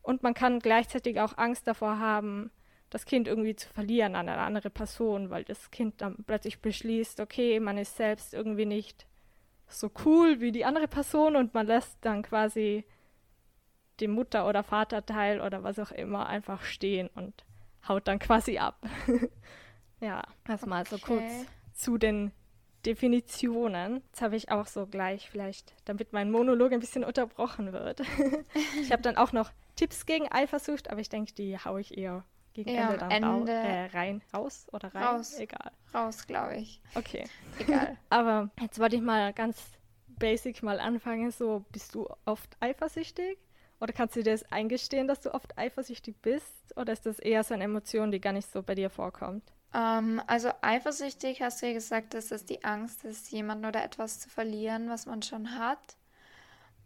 [0.03, 2.51] Und man kann gleichzeitig auch Angst davor haben,
[2.91, 7.21] das Kind irgendwie zu verlieren an eine andere Person, weil das Kind dann plötzlich beschließt,
[7.21, 9.07] okay, man ist selbst irgendwie nicht
[9.69, 12.85] so cool wie die andere Person und man lässt dann quasi
[14.01, 17.45] den Mutter- oder Vaterteil oder was auch immer einfach stehen und
[17.89, 18.85] haut dann quasi ab.
[20.01, 20.91] ja, erstmal okay.
[20.91, 22.33] so kurz zu den
[22.85, 24.03] Definitionen.
[24.07, 28.01] Jetzt habe ich auch so gleich vielleicht, damit mein Monolog ein bisschen unterbrochen wird.
[28.81, 32.25] ich habe dann auch noch Tipps gegen Eifersucht, aber ich denke, die haue ich eher
[32.55, 35.03] gegen ja, Ende dann Ende äh, rein, raus oder rein?
[35.03, 35.39] Raus.
[35.39, 35.73] Egal.
[35.93, 36.81] Raus, glaube ich.
[36.95, 37.25] Okay.
[37.59, 37.97] Egal.
[38.09, 39.61] aber jetzt wollte ich mal ganz
[40.07, 41.31] basic mal anfangen.
[41.31, 43.39] So, bist du oft eifersüchtig?
[43.81, 46.77] Oder kannst du dir das eingestehen, dass du oft eifersüchtig bist?
[46.77, 49.43] Oder ist das eher so eine Emotion, die gar nicht so bei dir vorkommt?
[49.75, 54.21] Ähm, also eifersüchtig hast du ja gesagt, dass es die Angst ist, jemanden oder etwas
[54.21, 55.97] zu verlieren, was man schon hat.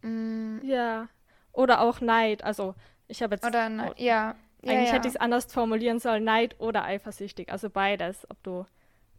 [0.02, 0.59] Mm.
[0.62, 1.09] Ja.
[1.52, 2.42] Oder auch Neid.
[2.42, 2.74] Also
[3.07, 3.46] ich habe jetzt.
[3.46, 4.35] Oder oh, ja.
[4.62, 4.92] Eigentlich ja, ja.
[4.94, 7.50] hätte ich es anders formulieren sollen, Neid oder eifersüchtig.
[7.50, 8.66] Also beides, ob du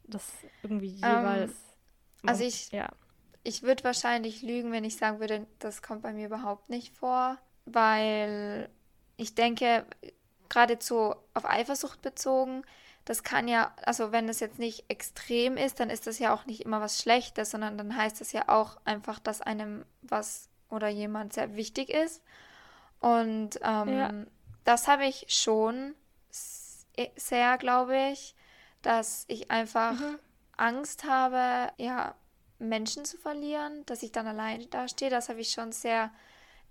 [0.03, 0.31] das
[0.63, 1.51] irgendwie ähm, jeweils.
[2.21, 2.89] Um, also ich, ja.
[3.43, 7.37] ich würde wahrscheinlich lügen, wenn ich sagen würde, das kommt bei mir überhaupt nicht vor,
[7.65, 8.69] weil
[9.15, 9.85] ich denke,
[10.49, 12.63] geradezu auf Eifersucht bezogen,
[13.05, 16.45] das kann ja, also wenn es jetzt nicht extrem ist, dann ist das ja auch
[16.45, 20.89] nicht immer was Schlechtes, sondern dann heißt es ja auch einfach, dass einem was oder
[20.89, 22.21] jemand sehr wichtig ist.
[22.99, 24.11] Und ähm, ja
[24.69, 25.95] das habe ich schon
[27.15, 28.35] sehr, glaube ich,
[28.83, 30.19] dass ich einfach mhm.
[30.57, 32.13] Angst habe, ja,
[32.59, 35.09] Menschen zu verlieren, dass ich dann alleine dastehe.
[35.09, 36.11] Das habe ich schon sehr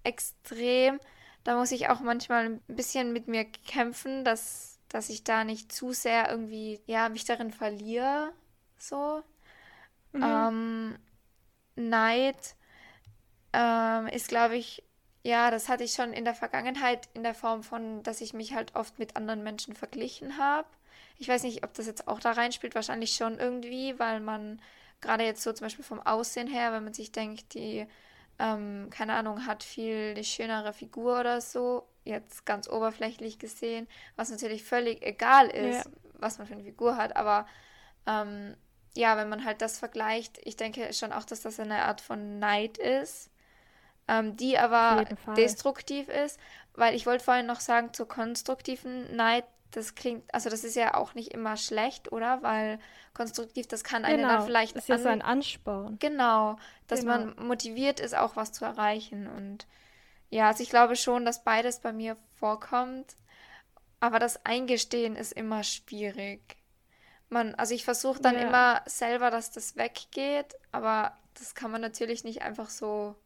[0.05, 1.01] extrem.
[1.43, 5.73] Da muss ich auch manchmal ein bisschen mit mir kämpfen, dass, dass ich da nicht
[5.73, 8.33] zu sehr irgendwie, ja, mich darin verliere.
[8.79, 9.25] So.
[10.13, 10.23] Mhm.
[10.23, 10.99] Ähm,
[11.75, 12.55] Neid
[13.53, 14.85] ähm, ist, glaube ich,
[15.29, 18.55] ja, das hatte ich schon in der Vergangenheit in der Form von, dass ich mich
[18.55, 20.67] halt oft mit anderen Menschen verglichen habe.
[21.19, 24.59] Ich weiß nicht, ob das jetzt auch da reinspielt, wahrscheinlich schon irgendwie, weil man
[25.03, 27.87] gerade jetzt so zum Beispiel vom Aussehen her, wenn man sich denkt, die,
[28.38, 33.87] ähm, keine Ahnung, hat viel die schönere Figur oder so, jetzt ganz oberflächlich gesehen,
[34.17, 35.93] was natürlich völlig egal ist, ja.
[36.14, 37.47] was man für eine Figur hat, aber
[38.07, 38.57] ähm,
[38.95, 42.38] ja, wenn man halt das vergleicht, ich denke schon auch, dass das eine Art von
[42.38, 43.31] Neid ist
[44.09, 45.05] ähm, die aber
[45.37, 46.40] destruktiv ist,
[46.75, 50.94] weil ich wollte vorhin noch sagen, zur konstruktiven Neid, das klingt, also das ist ja
[50.94, 52.42] auch nicht immer schlecht, oder?
[52.42, 52.79] Weil
[53.12, 54.77] konstruktiv, das kann einen genau, dann vielleicht.
[54.77, 55.99] Das ist ja so ein Ansporn.
[55.99, 57.18] Genau, dass genau.
[57.18, 59.27] man motiviert ist, auch was zu erreichen.
[59.27, 59.66] Und
[60.31, 63.16] ja, also ich glaube schon, dass beides bei mir vorkommt.
[64.01, 66.57] Aber das Eingestehen ist immer schwierig.
[67.29, 68.42] Man, also ich versuche dann ja.
[68.42, 73.16] immer selber, dass das weggeht, aber das kann man natürlich nicht einfach so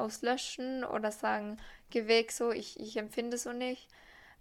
[0.00, 1.58] auslöschen oder sagen,
[1.90, 3.88] geh weg so, ich, ich empfinde so nicht.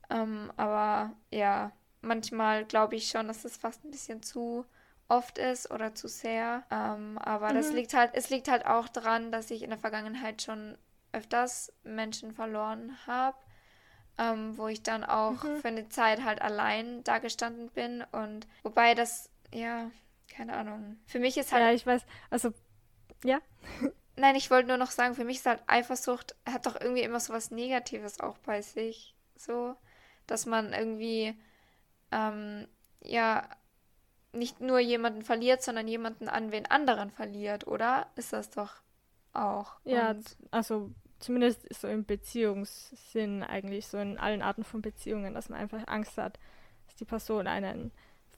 [0.09, 4.65] Ähm, aber ja, manchmal glaube ich schon, dass das fast ein bisschen zu
[5.07, 6.63] oft ist oder zu sehr.
[6.71, 7.55] Ähm, aber mhm.
[7.55, 10.77] das liegt halt, es liegt halt auch daran, dass ich in der Vergangenheit schon
[11.11, 13.37] öfters Menschen verloren habe,
[14.17, 15.57] ähm, wo ich dann auch mhm.
[15.57, 18.03] für eine Zeit halt allein dagestanden bin.
[18.11, 19.89] Und wobei das, ja,
[20.29, 20.99] keine Ahnung.
[21.07, 21.63] Für mich ist halt.
[21.63, 22.53] Ja, ich weiß, also,
[23.23, 23.39] ja.
[24.19, 27.21] Nein, ich wollte nur noch sagen, für mich ist halt Eifersucht, hat doch irgendwie immer
[27.21, 29.15] so was Negatives auch bei sich.
[29.37, 29.75] So,
[30.27, 31.39] dass man irgendwie,
[32.11, 32.67] ähm,
[33.01, 33.47] ja,
[34.33, 38.07] nicht nur jemanden verliert, sondern jemanden an wen anderen verliert, oder?
[38.15, 38.81] Ist das doch
[39.31, 39.79] auch.
[39.85, 45.47] Ja, Und also zumindest so im Beziehungssinn eigentlich, so in allen Arten von Beziehungen, dass
[45.47, 46.39] man einfach Angst hat,
[46.87, 47.91] dass die Person einen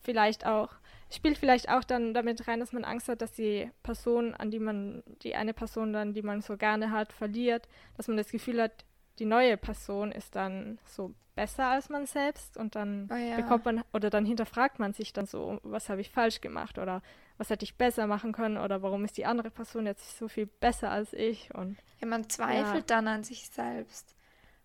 [0.03, 0.75] vielleicht auch,
[1.15, 4.59] spielt vielleicht auch dann damit rein, dass man Angst hat, dass die Person, an die
[4.59, 8.61] man, die eine Person dann, die man so gerne hat, verliert, dass man das Gefühl
[8.61, 8.85] hat,
[9.19, 13.35] die neue Person ist dann so besser als man selbst und dann oh ja.
[13.35, 17.01] bekommt man oder dann hinterfragt man sich dann so, was habe ich falsch gemacht oder
[17.37, 20.45] was hätte ich besser machen können oder warum ist die andere Person jetzt so viel
[20.45, 22.95] besser als ich und ja, man zweifelt ja.
[22.95, 24.15] dann an sich selbst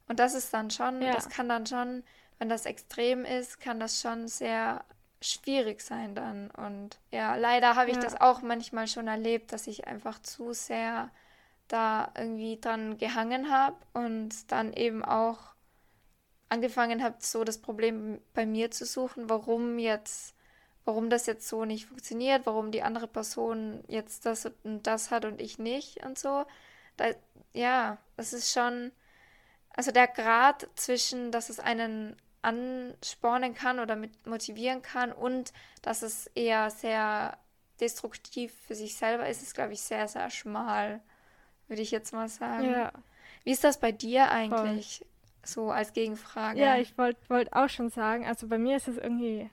[0.08, 1.12] und das ist dann schon, ja.
[1.12, 2.02] das kann dann schon,
[2.38, 4.84] wenn das extrem ist, kann das schon sehr
[5.26, 6.50] schwierig sein dann.
[6.50, 8.02] Und ja, leider habe ich Ja.
[8.02, 11.10] das auch manchmal schon erlebt, dass ich einfach zu sehr
[11.68, 15.38] da irgendwie dran gehangen habe und dann eben auch
[16.48, 20.34] angefangen habe, so das Problem bei mir zu suchen, warum jetzt,
[20.84, 25.24] warum das jetzt so nicht funktioniert, warum die andere Person jetzt das und das hat
[25.24, 26.44] und ich nicht und so.
[26.96, 27.06] Da,
[27.52, 28.92] ja, das ist schon,
[29.70, 36.02] also der Grad zwischen, dass es einen anspornen kann oder mit motivieren kann und dass
[36.02, 37.36] es eher sehr
[37.80, 41.02] destruktiv für sich selber ist, ist, glaube ich, sehr, sehr schmal,
[41.68, 42.64] würde ich jetzt mal sagen.
[42.64, 42.92] Ja,
[43.44, 45.04] Wie ist das bei dir eigentlich?
[45.44, 46.60] So als Gegenfrage.
[46.60, 49.50] ja, ich wollte wollt auch schon sagen, also bei mir ist es irgendwie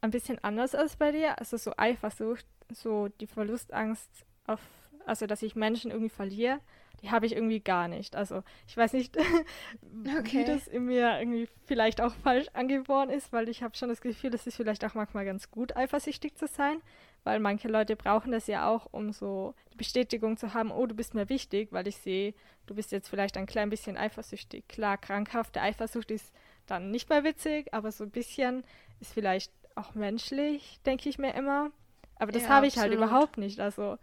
[0.00, 1.38] ein bisschen anders als bei dir.
[1.38, 4.08] Also so Eifersucht, so die Verlustangst
[4.46, 4.60] auf,
[5.06, 6.60] also dass ich Menschen irgendwie verliere,
[7.02, 8.16] die habe ich irgendwie gar nicht.
[8.16, 9.16] Also ich weiß nicht,
[9.82, 10.44] wie Okay.
[10.44, 14.34] das in mir irgendwie vielleicht auch falsch angeboren ist, weil ich habe schon das Gefühl,
[14.34, 16.80] es ist vielleicht auch manchmal ganz gut, eifersüchtig zu sein,
[17.24, 20.94] weil manche Leute brauchen das ja auch, um so die Bestätigung zu haben, oh, du
[20.94, 22.34] bist mir wichtig, weil ich sehe,
[22.66, 24.66] du bist jetzt vielleicht ein klein bisschen eifersüchtig.
[24.68, 26.32] Klar, krankhafte Eifersucht ist
[26.66, 28.64] dann nicht mehr witzig, aber so ein bisschen
[29.00, 31.70] ist vielleicht auch menschlich, denke ich mir immer.
[32.16, 32.94] Aber das Ja, habe ich halt absolut.
[32.94, 33.60] überhaupt nicht.
[33.60, 33.98] Also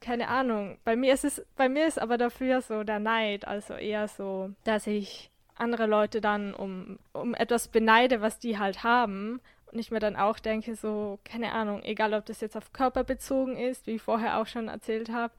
[0.00, 0.78] keine Ahnung.
[0.84, 4.50] Bei mir ist es, bei mir ist aber dafür so der Neid, also eher so,
[4.64, 9.40] dass ich andere Leute dann um, um etwas beneide, was die halt haben.
[9.72, 13.04] Und ich mir dann auch denke, so, keine Ahnung, egal ob das jetzt auf Körper
[13.04, 15.32] bezogen ist, wie ich vorher auch schon erzählt habe,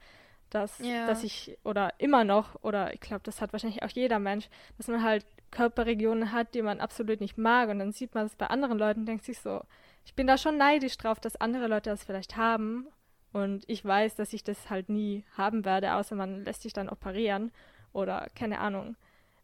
[0.50, 1.06] dass, Ja.
[1.06, 4.88] dass ich, oder immer noch, oder ich glaube, das hat wahrscheinlich auch jeder Mensch, dass
[4.88, 7.68] man halt Körperregionen hat, die man absolut nicht mag.
[7.68, 9.62] Und dann sieht man es bei anderen Leuten und denkt sich so,
[10.04, 12.86] ich bin da schon neidisch drauf, dass andere Leute das vielleicht haben.
[13.32, 16.88] Und ich weiß, dass ich das halt nie haben werde, außer man lässt sich dann
[16.88, 17.52] operieren
[17.92, 18.96] oder keine Ahnung,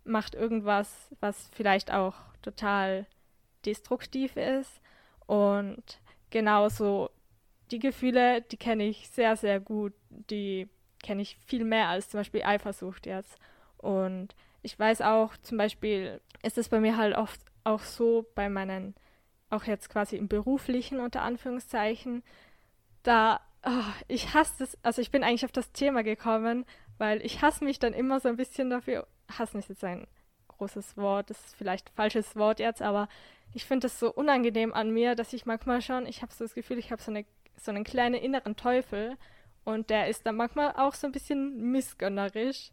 [0.05, 3.07] macht irgendwas, was vielleicht auch total
[3.65, 4.81] destruktiv ist.
[5.27, 7.11] Und genauso
[7.71, 9.93] die Gefühle, die kenne ich sehr, sehr gut.
[10.09, 10.69] Die
[11.03, 13.39] kenne ich viel mehr als zum Beispiel Eifersucht jetzt.
[13.79, 18.49] Und ich weiß auch, zum Beispiel ist es bei mir halt oft auch so bei
[18.49, 18.95] meinen,
[19.51, 22.23] auch jetzt quasi im beruflichen unter Anführungszeichen,
[23.03, 26.65] da, ah, ich hasse es, also ich bin eigentlich auf das Thema gekommen,
[26.99, 29.07] weil ich hasse mich dann immer so ein bisschen dafür,
[29.39, 30.07] hassen ist jetzt ein
[30.49, 33.09] großes Wort, das ist vielleicht ein falsches Wort jetzt, aber
[33.53, 36.55] ich finde es so unangenehm an mir, dass ich manchmal schon, ich habe so das
[36.55, 37.25] Gefühl, ich habe so, eine,
[37.57, 39.17] so einen kleinen inneren Teufel
[39.65, 42.71] und der ist dann manchmal auch so ein bisschen missgönnerisch,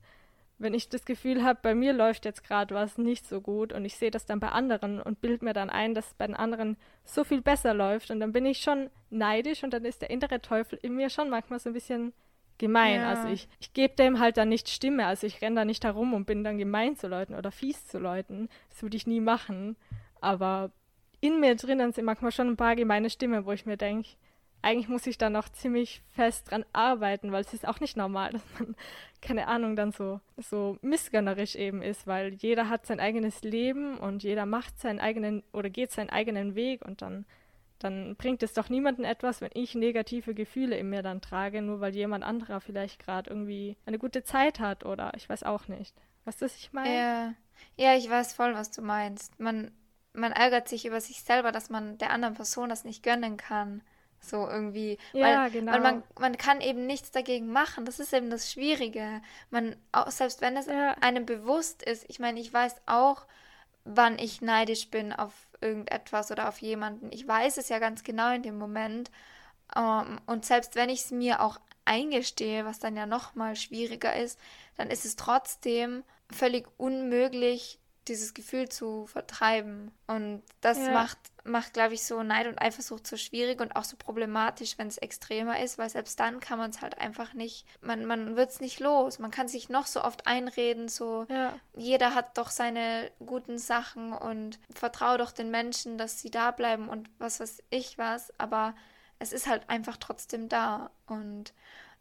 [0.61, 3.83] wenn ich das Gefühl habe, bei mir läuft jetzt gerade was nicht so gut und
[3.83, 6.35] ich sehe das dann bei anderen und bild mir dann ein, dass es bei den
[6.35, 10.11] anderen so viel besser läuft und dann bin ich schon neidisch und dann ist der
[10.11, 12.13] innere Teufel in mir schon manchmal so ein bisschen
[12.59, 13.01] gemein.
[13.01, 13.09] Ja.
[13.09, 16.13] Also ich, ich gebe dem halt dann nicht Stimme, also ich renne da nicht herum
[16.13, 18.47] und bin dann gemein zu Leuten oder fies zu Leuten.
[18.69, 19.75] Das würde ich nie machen.
[20.21, 20.71] Aber
[21.21, 24.09] in mir drinnen sind manchmal schon ein paar gemeine Stimmen, wo ich mir denke,
[24.61, 28.31] eigentlich muss ich da noch ziemlich fest dran arbeiten, weil es ist auch nicht normal,
[28.33, 28.75] dass man,
[29.21, 34.23] keine Ahnung, dann so, so missgönnerisch eben ist, weil jeder hat sein eigenes Leben und
[34.23, 37.25] jeder macht seinen eigenen oder geht seinen eigenen Weg und dann,
[37.79, 41.79] dann bringt es doch niemandem etwas, wenn ich negative Gefühle in mir dann trage, nur
[41.79, 45.95] weil jemand anderer vielleicht gerade irgendwie eine gute Zeit hat oder ich weiß auch nicht.
[46.23, 46.95] Was ich meine?
[46.95, 47.33] Ja.
[47.77, 49.39] Ja, ich weiß voll, was du meinst.
[49.39, 49.71] Man,
[50.13, 53.81] man ärgert sich über sich selber, dass man der anderen Person das nicht gönnen kann.
[54.21, 54.97] So irgendwie.
[55.13, 55.71] Ja, weil, genau.
[55.71, 57.85] Weil man, man kann eben nichts dagegen machen.
[57.85, 59.21] Das ist eben das Schwierige.
[59.49, 60.95] Man, auch, selbst wenn es Ja.
[60.99, 63.25] einem bewusst ist, ich meine, ich weiß auch,
[63.85, 67.11] wann ich neidisch bin auf irgendetwas oder auf jemanden.
[67.11, 69.11] Ich weiß es ja ganz genau in dem Moment.
[69.75, 74.15] Ähm, und selbst wenn ich es mir auch eingestehe, was dann ja noch mal schwieriger
[74.15, 74.39] ist,
[74.77, 79.91] dann ist es trotzdem völlig unmöglich, dieses Gefühl zu vertreiben.
[80.07, 80.91] Und das Ja.
[80.91, 84.87] macht, macht glaube ich, so Neid und Eifersucht so schwierig und auch so problematisch, wenn
[84.87, 88.49] es extremer ist, weil selbst dann kann man es halt einfach nicht, man, man wird
[88.49, 89.19] es nicht los.
[89.19, 91.53] Man kann sich noch so oft einreden, so Ja.
[91.75, 96.89] jeder hat doch seine guten Sachen und vertraue doch den Menschen, dass sie da bleiben
[96.89, 98.75] und was weiß ich was, aber
[99.19, 100.89] es ist halt einfach trotzdem da.
[101.05, 101.53] Und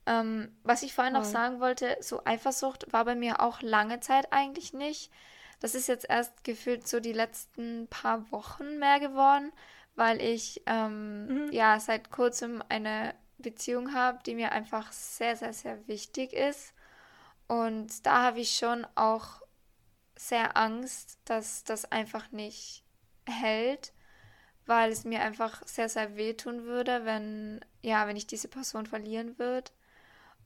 [0.06, 4.32] ähm, was ich vorhin noch sagen wollte, so Eifersucht war bei mir auch lange Zeit
[4.32, 5.12] eigentlich nicht.
[5.60, 9.52] Das ist jetzt erst gefühlt so die letzten paar Wochen mehr geworden,
[9.94, 11.52] weil ich ähm, Mhm.
[11.52, 16.74] ja seit kurzem eine Beziehung habe, die mir einfach sehr, sehr, sehr wichtig ist.
[17.48, 19.42] Und da habe ich schon auch
[20.16, 22.84] sehr Angst, dass das einfach nicht
[23.26, 23.92] hält,
[24.66, 29.38] weil es mir einfach sehr, sehr wehtun würde, wenn, ja, wenn ich diese Person verlieren
[29.38, 29.70] würde.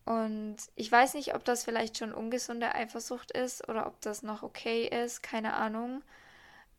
[0.05, 4.43] Und ich weiß nicht, ob das vielleicht schon ungesunde Eifersucht ist oder ob das noch
[4.43, 6.03] okay ist, keine Ahnung.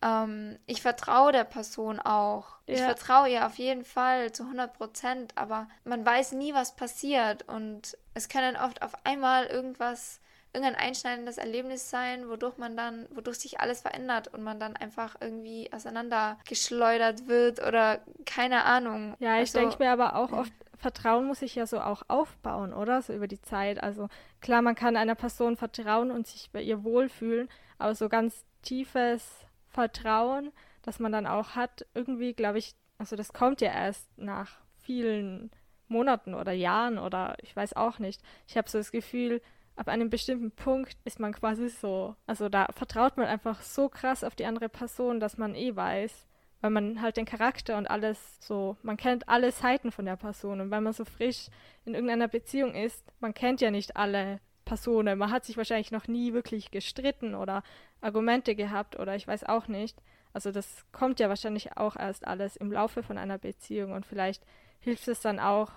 [0.02, 2.58] ähm, ich vertraue der Person auch.
[2.68, 2.76] Ja.
[2.76, 7.48] Ich vertraue ihr auf jeden Fall zu 100 Prozent, aber man weiß nie, was passiert
[7.50, 10.20] und es kann dann oft auf einmal irgendwas
[10.56, 15.16] irgendein einschneidendes Erlebnis sein, wodurch man dann, wodurch sich alles verändert und man dann einfach
[15.20, 19.16] irgendwie auseinandergeschleudert wird oder keine Ahnung.
[19.20, 20.54] Ja, ich also, denke mir aber auch oft,
[20.86, 23.02] Vertrauen muss sich ja so auch aufbauen, oder?
[23.02, 23.82] So über die Zeit.
[23.82, 24.08] Also
[24.40, 29.48] klar, man kann einer Person vertrauen und sich bei ihr wohlfühlen, aber so ganz tiefes
[29.68, 30.52] Vertrauen,
[30.84, 35.50] das man dann auch hat, irgendwie, glaube ich, also das kommt ja erst nach vielen
[35.88, 38.22] Monaten oder Jahren oder ich weiß auch nicht.
[38.48, 39.42] Ich habe so das Gefühl,
[39.76, 44.24] ab einem bestimmten Punkt ist man quasi so, also da vertraut man einfach so krass
[44.24, 46.28] auf die andere Person, dass man eh weiß,
[46.62, 50.62] weil man halt den Charakter und alles so, man kennt alle Seiten von der Person.
[50.62, 51.48] Und weil man so frisch
[51.86, 56.08] in irgendeiner Beziehung ist, man kennt ja nicht alle Personen, man hat sich wahrscheinlich noch
[56.08, 57.64] nie wirklich gestritten oder
[58.02, 60.02] Argumente gehabt oder ich weiß auch nicht.
[60.34, 63.94] Also das kommt ja wahrscheinlich auch erst alles im Laufe von einer Beziehung.
[63.94, 64.44] Und vielleicht
[64.80, 65.72] hilft es dann auch,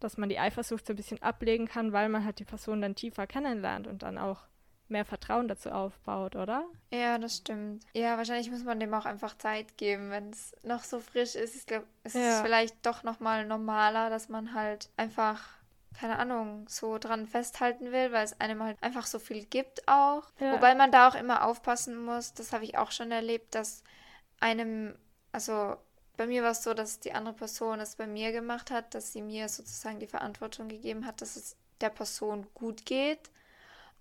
[0.00, 2.94] dass man die Eifersucht so ein bisschen ablegen kann, weil man halt die Person dann
[2.94, 4.42] tiefer kennenlernt und dann auch
[4.92, 6.64] mehr Vertrauen dazu aufbaut, oder?
[6.92, 7.84] Ja, das stimmt.
[7.94, 11.56] Ja, wahrscheinlich muss man dem auch einfach Zeit geben, wenn es noch so frisch ist.
[11.56, 12.36] Ich glaube, es ja.
[12.36, 15.42] ist vielleicht doch nochmal normaler, dass man halt einfach,
[15.98, 20.30] keine Ahnung, so dran festhalten will, weil es einem halt einfach so viel gibt auch.
[20.38, 20.52] Ja.
[20.52, 23.82] Wobei man da auch immer aufpassen muss, das habe ich auch schon erlebt, dass
[24.40, 24.94] einem,
[25.32, 25.76] also
[26.16, 29.12] bei mir war es so, dass die andere Person es bei mir gemacht hat, dass
[29.12, 33.30] sie mir sozusagen die Verantwortung gegeben hat, dass es der Person gut geht.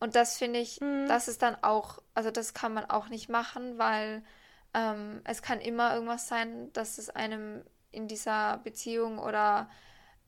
[0.02, 1.08] Und das finde ich, mhm.
[1.08, 4.24] das ist dann auch, also das kann man auch nicht machen, weil
[4.74, 9.70] ähm, es kann immer irgendwas sein, dass es einem in dieser Beziehung oder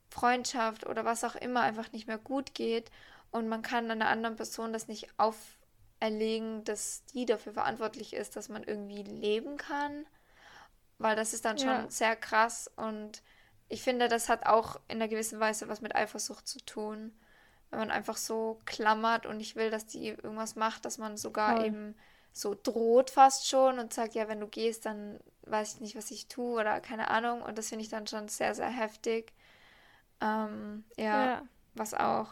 [0.10, 2.90] Freundschaft oder was auch immer einfach nicht mehr gut geht.
[3.32, 8.48] Und man kann einer anderen Person das nicht auferlegen, dass die dafür verantwortlich ist, dass
[8.48, 10.06] man irgendwie leben kann
[11.04, 11.90] weil das ist dann schon ja.
[11.90, 13.22] sehr krass und
[13.70, 17.12] ich finde, das hat auch in einer gewissen Weise was mit Eifersucht zu tun.
[17.74, 21.58] Wenn man einfach so klammert und ich will, dass die irgendwas macht, dass man sogar
[21.58, 21.66] Voll.
[21.66, 21.96] eben
[22.32, 26.12] so droht fast schon und sagt, ja, wenn du gehst, dann weiß ich nicht, was
[26.12, 27.42] ich tue oder keine Ahnung.
[27.42, 29.34] Und das finde ich dann schon sehr, sehr heftig.
[30.22, 31.42] Ähm, ja, ja,
[31.76, 32.30] was auch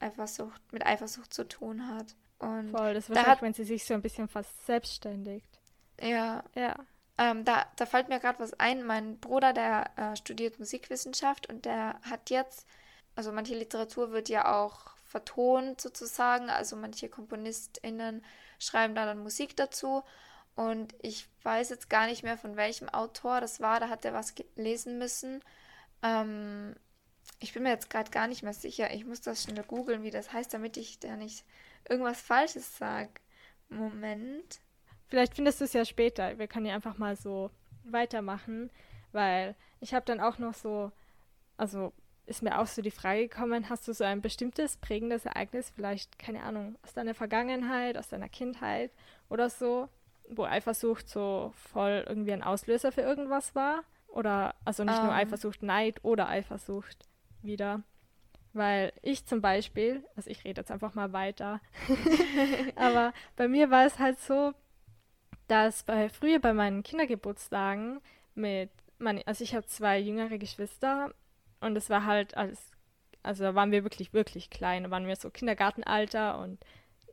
[0.00, 2.14] Eifersucht, mit Eifersucht zu tun hat.
[2.38, 5.60] Und Voll, das wahrscheinlich, da hat, wenn sie sich so ein bisschen fast selbstständigt.
[6.00, 6.44] Ja.
[6.54, 6.74] Ja.
[7.18, 8.84] Ähm, da, da fällt mir gerade was ein.
[8.84, 12.66] Mein Bruder, der äh, studiert Musikwissenschaft und der hat jetzt,
[13.16, 18.24] also manche Literatur wird ja auch vertont sozusagen, also manche KomponistInnen
[18.58, 20.02] schreiben da dann Musik dazu.
[20.54, 24.14] Und ich weiß jetzt gar nicht mehr, von welchem Autor das war, da hat er
[24.14, 25.42] was lesen müssen.
[26.02, 26.74] Ähm,
[27.40, 28.92] ich bin mir jetzt gerade gar nicht mehr sicher.
[28.92, 31.44] Ich muss das schnell googeln, wie das heißt, damit ich da nicht
[31.88, 33.10] irgendwas Falsches sage.
[33.68, 34.60] Moment.
[35.08, 36.38] Vielleicht findest du es ja später.
[36.38, 37.50] Wir können ja einfach mal so
[37.84, 38.70] weitermachen,
[39.12, 40.90] weil ich habe dann auch noch so,
[41.56, 41.92] also
[42.26, 46.18] ist mir auch so die Frage gekommen, hast du so ein bestimmtes prägendes Ereignis, vielleicht,
[46.18, 48.90] keine Ahnung, aus deiner Vergangenheit, aus deiner Kindheit
[49.28, 49.88] oder so,
[50.28, 53.84] wo Eifersucht so voll irgendwie ein Auslöser für irgendwas war?
[54.08, 55.04] Oder, also nicht um.
[55.04, 55.20] nur ähm.
[55.20, 57.06] Eifersucht, Neid oder Eifersucht
[57.42, 57.82] wieder.
[58.52, 61.60] Weil ich zum Beispiel, also ich rede jetzt einfach mal weiter,
[62.76, 64.52] aber bei mir war es halt so,
[65.46, 68.00] dass bei früher bei meinen Kindergeburtstagen
[68.34, 71.12] mit mein, also ich habe zwei jüngere Geschwister
[71.66, 72.72] und es war halt als
[73.22, 76.58] also da waren wir wirklich wirklich klein, da waren wir so Kindergartenalter und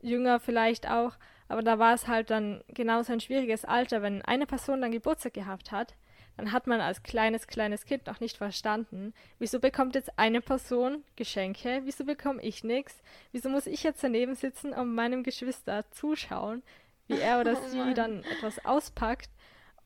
[0.00, 1.14] jünger vielleicht auch,
[1.48, 5.34] aber da war es halt dann genauso ein schwieriges Alter, wenn eine Person dann Geburtstag
[5.34, 5.94] gehabt hat,
[6.36, 11.04] dann hat man als kleines kleines Kind noch nicht verstanden, wieso bekommt jetzt eine Person
[11.16, 16.62] Geschenke, wieso bekomme ich nichts, wieso muss ich jetzt daneben sitzen und meinem Geschwister zuschauen,
[17.06, 19.30] wie er oder oh sie dann etwas auspackt.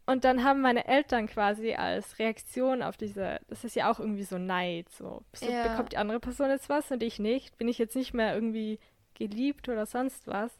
[0.08, 4.24] Und dann haben meine Eltern quasi als Reaktion auf diese, das ist ja auch irgendwie
[4.24, 5.68] so Neid, so, so ja.
[5.68, 8.78] bekommt die andere Person jetzt was und ich nicht, bin ich jetzt nicht mehr irgendwie
[9.12, 10.50] geliebt oder sonst was.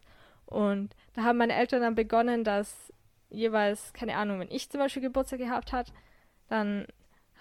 [0.44, 2.92] Und da haben meine Eltern dann begonnen, dass
[3.30, 5.94] jeweils, keine Ahnung, wenn ich zum Beispiel Geburtstag gehabt hat,
[6.50, 6.86] dann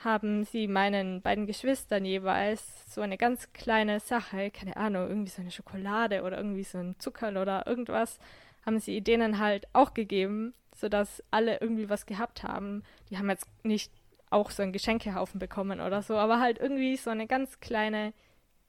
[0.02, 5.42] haben sie meinen beiden Geschwistern jeweils so eine ganz kleine Sache, keine Ahnung, irgendwie so
[5.42, 8.17] eine Schokolade oder irgendwie so ein Zucker oder irgendwas
[8.65, 12.84] haben sie denen halt auch gegeben, sodass alle irgendwie was gehabt haben.
[13.10, 13.92] Die haben jetzt nicht
[14.30, 18.13] auch so einen Geschenkehaufen bekommen oder so, aber halt irgendwie so eine ganz kleine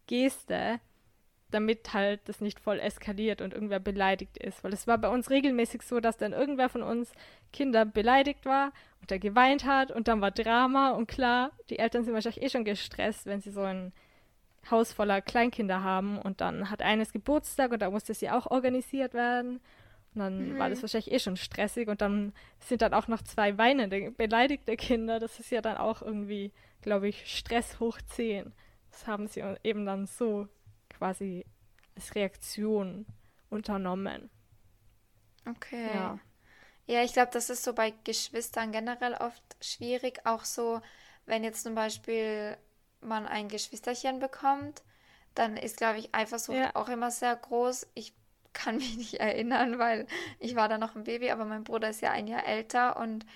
[0.06, 0.80] Geste,
[1.50, 4.62] damit halt das nicht voll eskaliert und irgendwer beleidigt ist.
[4.62, 7.12] Weil es war bei uns regelmäßig so, dass dann irgendwer von uns
[7.52, 12.04] Kinder beleidigt war und der geweint hat und dann war Drama und klar, die Eltern
[12.04, 13.92] sind wahrscheinlich eh schon gestresst, wenn sie so ein
[14.70, 19.14] Haus voller Kleinkinder haben und dann hat eines Geburtstag und da musste sie auch organisiert
[19.14, 19.60] werden
[20.18, 20.58] Und dann Mhm.
[20.58, 24.76] war das wahrscheinlich eh schon stressig und dann sind dann auch noch zwei weinende, beleidigte
[24.76, 25.20] Kinder.
[25.20, 26.52] Das ist ja dann auch irgendwie,
[26.82, 28.52] glaube ich, Stress hoch 10.
[28.90, 30.48] Das haben sie eben dann so
[30.90, 31.44] quasi
[31.96, 33.06] als Reaktion
[33.50, 34.30] unternommen.
[35.46, 35.80] Okay.
[35.84, 36.20] Ja.
[36.86, 40.20] Ja, ich glaube, das ist so bei Geschwistern generell oft schwierig.
[40.26, 40.80] Auch so,
[41.26, 42.58] wenn jetzt zum Beispiel
[43.00, 44.82] man ein Geschwisterchen bekommt,
[45.34, 46.72] dann ist, glaube ich, Eifersucht Ja.
[46.76, 47.88] auch immer sehr groß.
[47.94, 48.14] Ich
[48.52, 50.06] kann mich nicht erinnern, weil
[50.38, 53.26] ich war da noch ein Baby, aber mein Bruder ist ja ein Jahr älter und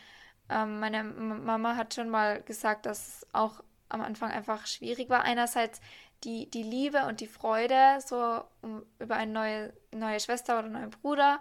[0.51, 5.23] ähm, meine Mama hat schon mal gesagt, dass es auch am Anfang einfach schwierig war.
[5.25, 5.81] Einerseits
[6.25, 10.91] die, die Liebe und die Freude so um, über eine neue, neue Schwester oder neuen
[10.91, 11.41] Bruder,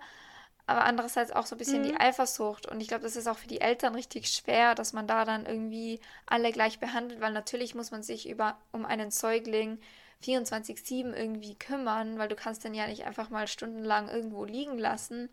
[0.67, 1.97] aber andererseits auch so ein bisschen die Mhm.
[1.97, 2.65] Eifersucht.
[2.67, 5.45] Und ich glaube, das ist auch für die Eltern richtig schwer, dass man da dann
[5.45, 9.79] irgendwie alle gleich behandelt, weil natürlich muss man sich über, um einen Säugling
[10.21, 15.29] 24/7 irgendwie kümmern, weil du kannst den ja nicht einfach mal stundenlang irgendwo liegen lassen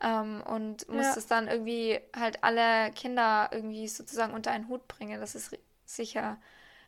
[0.00, 1.16] ähm, und musst Ja.
[1.18, 5.20] es dann irgendwie halt alle Kinder irgendwie sozusagen unter einen Hut bringen.
[5.20, 6.38] Das ist sicher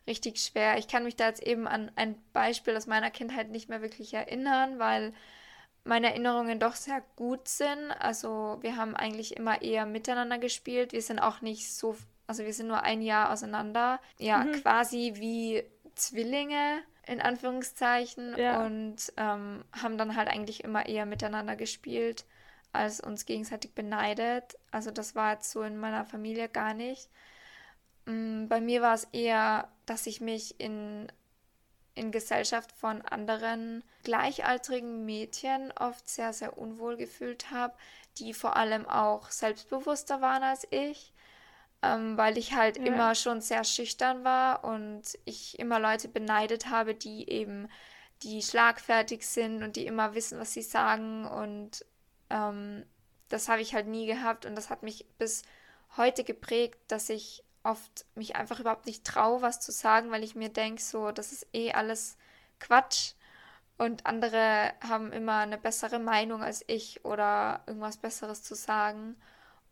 [0.07, 0.77] richtig schwer.
[0.77, 4.13] Ich kann mich da jetzt eben an ein Beispiel aus meiner Kindheit nicht mehr wirklich
[4.13, 5.13] erinnern, weil
[5.85, 7.91] meine Erinnerungen doch sehr gut sind.
[7.99, 10.93] Also wir haben eigentlich immer eher miteinander gespielt.
[10.93, 11.95] Wir sind auch nicht so,
[12.27, 13.99] also wir sind nur ein Jahr auseinander.
[14.17, 14.61] Ja, Mhm.
[14.61, 15.63] quasi wie
[15.95, 18.65] Zwillinge in Anführungszeichen Ja.
[18.65, 22.25] und ähm, haben dann halt eigentlich immer eher miteinander gespielt,
[22.71, 24.57] als uns gegenseitig beneidet.
[24.71, 27.09] Also das war jetzt so in meiner Familie gar nicht.
[28.05, 31.07] Mm, Bei mir war es eher, dass ich mich in,
[31.95, 37.75] in Gesellschaft von anderen gleichaltrigen Mädchen oft sehr, sehr unwohl gefühlt habe,
[38.19, 41.12] die vor allem auch selbstbewusster waren als ich,
[41.83, 42.85] ähm, weil ich halt Ja.
[42.85, 47.69] immer schon sehr schüchtern war und ich immer Leute beneidet habe, die eben,
[48.23, 51.85] die schlagfertig sind und die immer wissen, was sie sagen und
[52.31, 52.85] ähm,
[53.29, 55.43] das habe ich halt nie gehabt und das hat mich bis
[55.97, 60.35] heute geprägt, dass ich oft mich einfach überhaupt nicht traue, was zu sagen, weil ich
[60.35, 62.17] mir denke, so, das ist eh alles
[62.59, 63.13] Quatsch
[63.77, 69.15] und andere haben immer eine bessere Meinung als ich oder irgendwas Besseres zu sagen.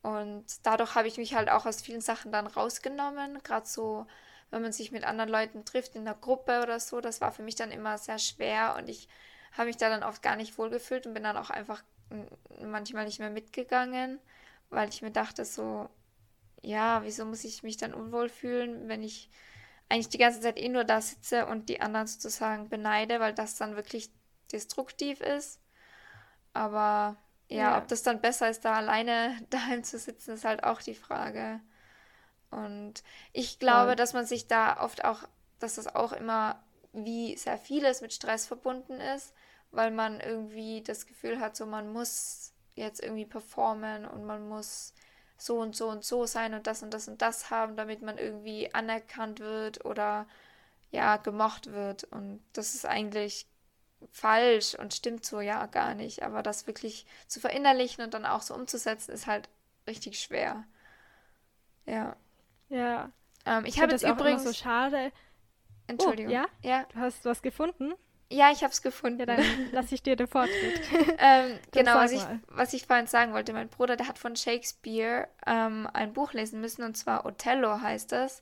[0.02, 4.08] Und dadurch habe ich mich halt auch aus vielen Sachen dann rausgenommen, gerade so,
[4.50, 7.44] wenn man sich mit anderen Leuten trifft in der Gruppe oder so, das war für
[7.44, 9.08] mich dann immer sehr schwer und ich
[9.54, 11.84] habe mich da dann oft gar nicht wohlgefühlt und bin dann auch einfach
[12.62, 14.20] manchmal nicht mehr mitgegangen,
[14.70, 15.90] weil ich mir dachte so,
[16.62, 19.30] ja, wieso muss ich mich dann unwohl fühlen, wenn ich
[19.90, 23.56] eigentlich die ganze Zeit eh nur da sitze und die anderen sozusagen beneide, weil das
[23.56, 24.10] dann wirklich
[24.52, 25.60] destruktiv ist.
[26.54, 27.18] Aber
[27.52, 27.78] ja, Ja.
[27.78, 31.60] ob das dann besser ist, da alleine daheim zu sitzen, ist halt auch die Frage.
[32.52, 33.96] Und ich glaube, Voll.
[33.96, 35.24] dass man sich da oft auch,
[35.60, 36.62] dass das auch immer
[36.94, 39.34] wie sehr vieles mit Stress verbunden ist,
[39.72, 44.94] weil man irgendwie das Gefühl hat, so man muss jetzt irgendwie performen und man muss
[45.38, 48.18] so und so und so sein und das und das und das haben, damit man
[48.18, 50.28] irgendwie anerkannt wird oder
[50.92, 52.04] ja, gemocht wird.
[52.06, 53.48] Und das ist eigentlich
[54.12, 56.24] falsch und stimmt so ja gar nicht.
[56.24, 59.50] Aber das wirklich zu verinnerlichen und dann auch so umzusetzen, ist halt
[59.88, 60.64] richtig schwer.
[61.86, 62.16] Ja.
[62.70, 63.12] Ja.
[63.46, 64.44] Ähm, ich Ich habe jetzt das übrigens.
[64.44, 65.12] so schade.
[65.88, 66.32] Entschuldigung.
[66.32, 66.46] ja?
[66.64, 67.94] Ja, Du hast was gefunden?
[68.34, 69.20] ja, ich habe es gefunden.
[69.20, 69.44] Ja, dann
[69.74, 70.82] lasse ich dir den Vortritt.
[71.20, 73.54] Ähm, genau, was ich, was ich vorhin sagen wollte.
[73.54, 78.12] Mein Bruder, der hat von Shakespeare ähm, ein Buch lesen müssen, und zwar Othello heißt
[78.12, 78.42] das.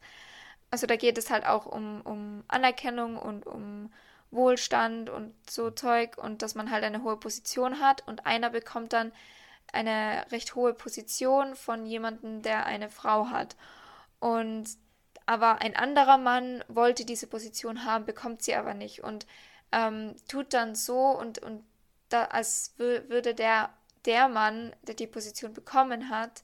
[0.71, 3.91] Also da geht es halt auch um, um Anerkennung und um
[4.31, 8.93] Wohlstand und so Zeug und dass man halt eine hohe Position hat und einer bekommt
[8.93, 9.11] dann
[9.71, 13.55] eine recht hohe Position von jemandem, der eine Frau hat.
[14.19, 14.67] Und
[15.25, 19.27] aber ein anderer Mann wollte diese Position haben, bekommt sie aber nicht und
[19.71, 21.63] ähm, tut dann so und, und
[22.09, 23.69] da, als wür würde der,
[24.05, 26.43] der Mann, der die Position bekommen hat,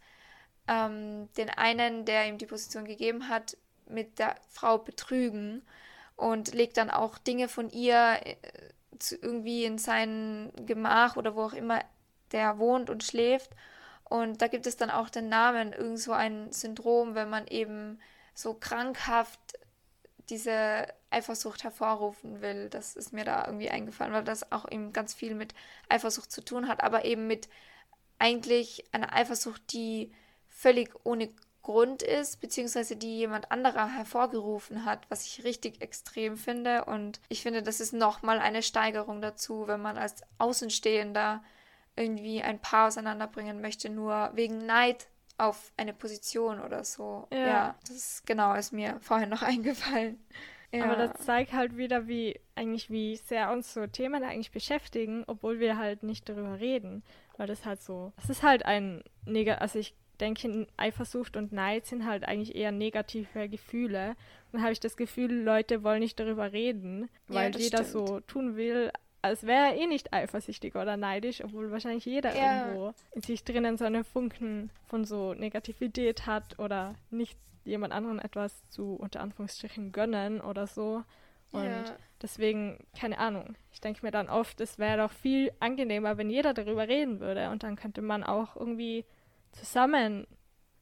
[0.68, 3.58] ähm, den einen, der ihm die Position gegeben hat,
[3.88, 5.64] mit der Frau betrügen
[6.16, 8.36] und legt dann auch Dinge von ihr äh,
[9.22, 11.82] irgendwie in sein Gemach oder wo auch immer
[12.32, 13.52] der wohnt und schläft.
[14.04, 18.00] Und da gibt es dann auch den Namen, irgend so ein Syndrom, wenn man eben
[18.34, 19.40] so krankhaft
[20.30, 22.70] diese Eifersucht hervorrufen will.
[22.70, 25.54] Das ist mir da irgendwie eingefallen, weil das auch eben ganz viel mit
[25.90, 27.50] Eifersucht zu tun hat, aber eben mit
[28.20, 30.12] eigentlich einer Eifersucht, die
[30.48, 31.30] völlig ohne
[31.66, 36.86] Grund ist, beziehungsweise die jemand anderer hervorgerufen hat, was ich richtig extrem finde.
[36.86, 41.44] Und ich finde, das ist nochmal eine Steigerung dazu, wenn man als Außenstehender
[41.96, 45.08] irgendwie ein Paar auseinanderbringen möchte, nur wegen Neid
[45.40, 47.28] auf eine Position oder so.
[47.34, 47.48] Ja.
[47.48, 50.24] Ja, das ist genau ist mir vorhin noch eingefallen.
[50.72, 50.84] Ja.
[50.84, 55.60] Aber das zeigt halt wieder, wie eigentlich wie sehr uns so Themen eigentlich beschäftigen, obwohl
[55.60, 57.04] wir halt nicht darüber reden.
[57.38, 59.04] weil das halt so, es ist halt ein
[59.60, 64.16] also ich denke, Eifersucht und Neid sind halt eigentlich eher negative Gefühle.
[64.52, 68.08] Dann habe ich das Gefühl, Leute wollen nicht darüber reden, weil ja, jeder stimmt.
[68.08, 68.92] so tun will,
[69.22, 72.68] als wäre er eh nicht eifersüchtig oder neidisch, obwohl wahrscheinlich jeder ja.
[72.68, 78.20] irgendwo in sich drinnen so einen Funken von so Negativität hat oder nicht jemand anderen
[78.20, 81.04] etwas zu unter Anführungsstrichen gönnen oder so.
[81.52, 81.84] Und ja.
[82.22, 83.56] deswegen, keine Ahnung.
[83.72, 87.50] Ich denke mir dann oft, es wäre doch viel angenehmer, wenn jeder darüber reden würde.
[87.50, 89.06] Und dann könnte man auch irgendwie
[89.56, 90.28] zusammen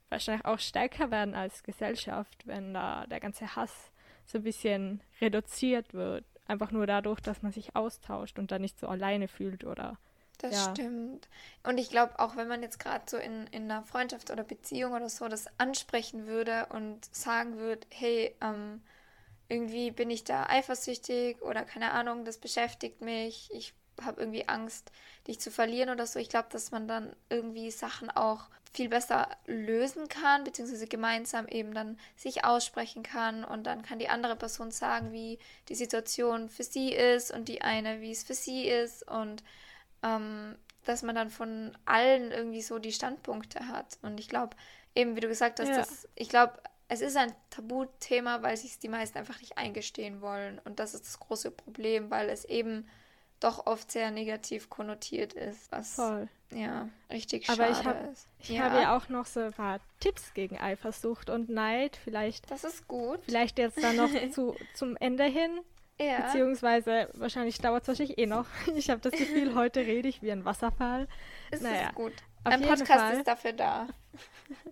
[0.09, 3.91] wahrscheinlich auch stärker werden als Gesellschaft, wenn da der ganze Hass
[4.26, 6.26] so ein bisschen reduziert wird.
[6.47, 9.97] Einfach nur dadurch, dass man sich austauscht und dann nicht so alleine fühlt oder.
[10.38, 10.71] Das ja.
[10.71, 11.30] stimmt.
[11.63, 14.93] Und ich glaube, auch wenn man jetzt gerade so in, in einer Freundschaft oder Beziehung
[14.93, 18.82] oder so das ansprechen würde und sagen würde, hey, ähm,
[19.47, 24.91] irgendwie bin ich da eifersüchtig oder keine Ahnung, das beschäftigt mich, ich habe irgendwie Angst,
[25.28, 26.19] dich zu verlieren oder so.
[26.19, 31.74] Ich glaube, dass man dann irgendwie Sachen auch viel besser lösen kann, beziehungsweise gemeinsam eben
[31.74, 35.38] dann sich aussprechen kann und dann kann die andere Person sagen, wie
[35.69, 39.43] die Situation für sie ist und die eine, wie es für sie ist und
[40.01, 40.55] ähm,
[40.86, 43.97] dass man dann von allen irgendwie so die Standpunkte hat.
[44.01, 44.57] Und ich glaube,
[44.95, 45.78] eben wie du gesagt hast, ja.
[45.78, 46.53] dass, ich glaube,
[46.88, 50.59] es ist ein Tabuthema, weil sich die meisten einfach nicht eingestehen wollen.
[50.65, 52.88] Und das ist das große Problem, weil es eben
[53.43, 56.27] doch oft sehr negativ konnotiert ist, was Voll.
[56.51, 58.27] ja richtig Aber schade ich hab, ist.
[58.39, 58.63] Ich ja.
[58.63, 61.97] habe ja auch noch so ein paar Tipps gegen Eifersucht und Neid.
[62.03, 62.49] Vielleicht.
[62.49, 63.19] Das ist gut.
[63.25, 65.59] Vielleicht jetzt dann noch zu, zum Ende hin.
[65.99, 66.21] Ja.
[66.21, 68.47] Beziehungsweise wahrscheinlich dauert es wahrscheinlich eh noch.
[68.75, 71.07] Ich habe das Gefühl, heute rede ich wie ein Wasserfall.
[71.51, 72.13] Es naja, ist gut.
[72.45, 73.87] Ein Podcast Fall, ist dafür da.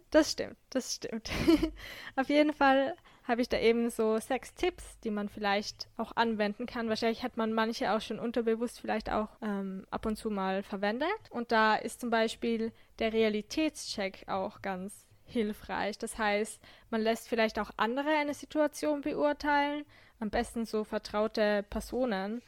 [0.09, 1.29] Das stimmt, das stimmt.
[2.17, 6.65] auf jeden Fall habe ich da eben so sechs Tipps, die man vielleicht auch anwenden
[6.65, 6.89] kann.
[6.89, 11.09] Wahrscheinlich hat man manche auch schon unterbewusst vielleicht auch ähm, ab und zu mal verwendet.
[11.29, 15.97] Und da ist zum Beispiel der Realitätscheck auch ganz hilfreich.
[15.97, 16.59] Das heißt,
[16.89, 19.85] man lässt vielleicht auch andere eine Situation beurteilen,
[20.19, 22.41] am besten so vertraute Personen,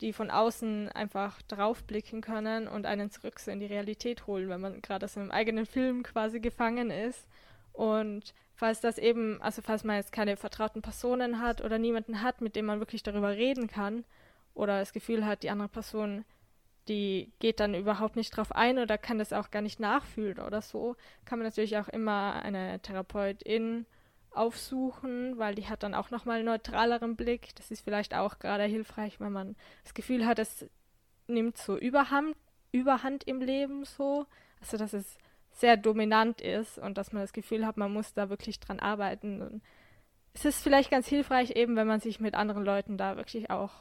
[0.00, 4.60] die von außen einfach draufblicken können und einen zurück so in die Realität holen, wenn
[4.60, 7.28] man gerade aus einem eigenen Film quasi gefangen ist.
[7.72, 12.42] Und falls das eben, also falls man jetzt keine vertrauten Personen hat oder niemanden hat,
[12.42, 14.04] mit dem man wirklich darüber reden kann
[14.52, 16.26] oder das Gefühl hat, die andere Person,
[16.86, 20.60] die geht dann überhaupt nicht drauf ein oder kann das auch gar nicht nachfühlen oder
[20.60, 20.94] so,
[21.24, 23.86] kann man natürlich auch immer eine Therapeutin
[24.30, 27.54] aufsuchen, weil die hat dann auch nochmal einen neutraleren Blick.
[27.56, 30.66] Das ist vielleicht auch gerade hilfreich, wenn man das Gefühl hat, es
[31.28, 32.36] nimmt so Überhand,
[32.72, 34.26] Überhand im Leben so.
[34.60, 35.16] Also dass es
[35.52, 39.42] sehr dominant ist und dass man das Gefühl hat, man muss da wirklich dran arbeiten.
[39.42, 39.62] Und
[40.34, 43.72] es ist vielleicht ganz hilfreich, eben wenn man sich mit anderen Leuten da wirklich auch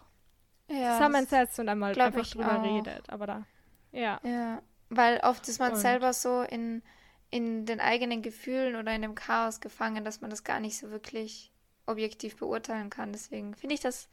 [0.68, 2.64] ja, zusammensetzt und einmal einfach drüber auch.
[2.64, 3.10] redet.
[3.10, 3.46] Aber da,
[3.92, 4.20] ja.
[4.24, 5.78] Ja, weil oft ist man und.
[5.78, 6.82] selber so in,
[7.30, 10.92] in den eigenen Gefühlen oder in dem Chaos gefangen, dass man das gar nicht so
[10.92, 11.52] wirklich
[11.86, 13.12] objektiv beurteilen kann.
[13.12, 14.10] Deswegen finde ich das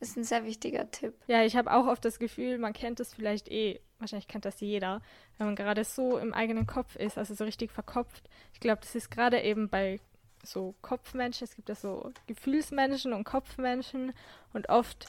[0.00, 1.14] ist ein sehr wichtiger Tipp.
[1.26, 4.60] Ja, ich habe auch oft das Gefühl, man kennt es vielleicht eh, wahrscheinlich kennt das
[4.60, 5.02] jeder,
[5.38, 8.28] wenn man gerade so im eigenen Kopf ist, also so richtig verkopft.
[8.54, 10.00] Ich glaube, das ist gerade eben bei
[10.42, 14.12] so Kopfmenschen, es gibt ja so Gefühlsmenschen und Kopfmenschen
[14.54, 15.06] und oft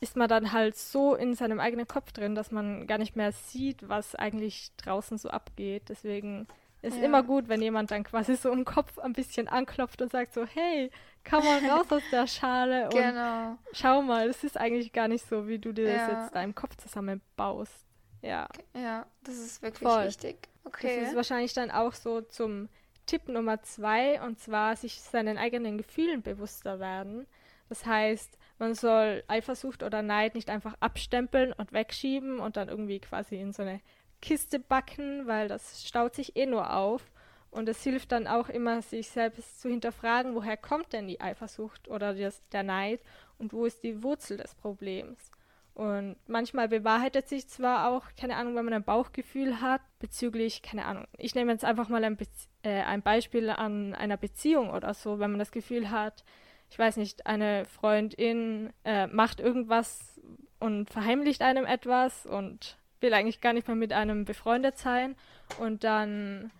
[0.00, 3.32] ist man dann halt so in seinem eigenen Kopf drin, dass man gar nicht mehr
[3.32, 5.90] sieht, was eigentlich draußen so abgeht.
[5.90, 6.46] Deswegen
[6.80, 7.04] ist ja.
[7.04, 10.46] immer gut, wenn jemand dann quasi so im Kopf ein bisschen anklopft und sagt so,
[10.46, 10.90] hey,
[11.28, 13.58] komm mal raus aus der Schale und genau.
[13.72, 15.96] schau mal, das ist eigentlich gar nicht so, wie du dir ja.
[15.96, 17.86] das jetzt da im Kopf zusammenbaust.
[18.22, 18.48] Ja.
[18.74, 20.06] Ja, das ist wirklich Voll.
[20.06, 20.48] wichtig.
[20.64, 21.00] Okay.
[21.00, 22.68] Das ist wahrscheinlich dann auch so zum
[23.06, 27.26] Tipp Nummer zwei, und zwar sich seinen eigenen Gefühlen bewusster werden.
[27.68, 33.00] Das heißt, man soll Eifersucht oder Neid nicht einfach abstempeln und wegschieben und dann irgendwie
[33.00, 33.80] quasi in so eine
[34.20, 37.10] Kiste backen, weil das staut sich eh nur auf.
[37.50, 41.88] Und es hilft dann auch immer, sich selbst zu hinterfragen, woher kommt denn die Eifersucht
[41.88, 43.00] oder das, der Neid
[43.38, 45.30] und wo ist die Wurzel des Problems.
[45.74, 50.84] Und manchmal bewahrheitet sich zwar auch, keine Ahnung, wenn man ein Bauchgefühl hat bezüglich, keine
[50.84, 52.26] Ahnung, ich nehme jetzt einfach mal ein, Be
[52.62, 56.24] äh, ein Beispiel an einer Beziehung oder so, wenn man das Gefühl hat,
[56.70, 60.20] ich weiß nicht, eine Freundin äh, macht irgendwas
[60.58, 65.16] und verheimlicht einem etwas und will eigentlich gar nicht mehr mit einem befreundet sein
[65.58, 66.50] und dann,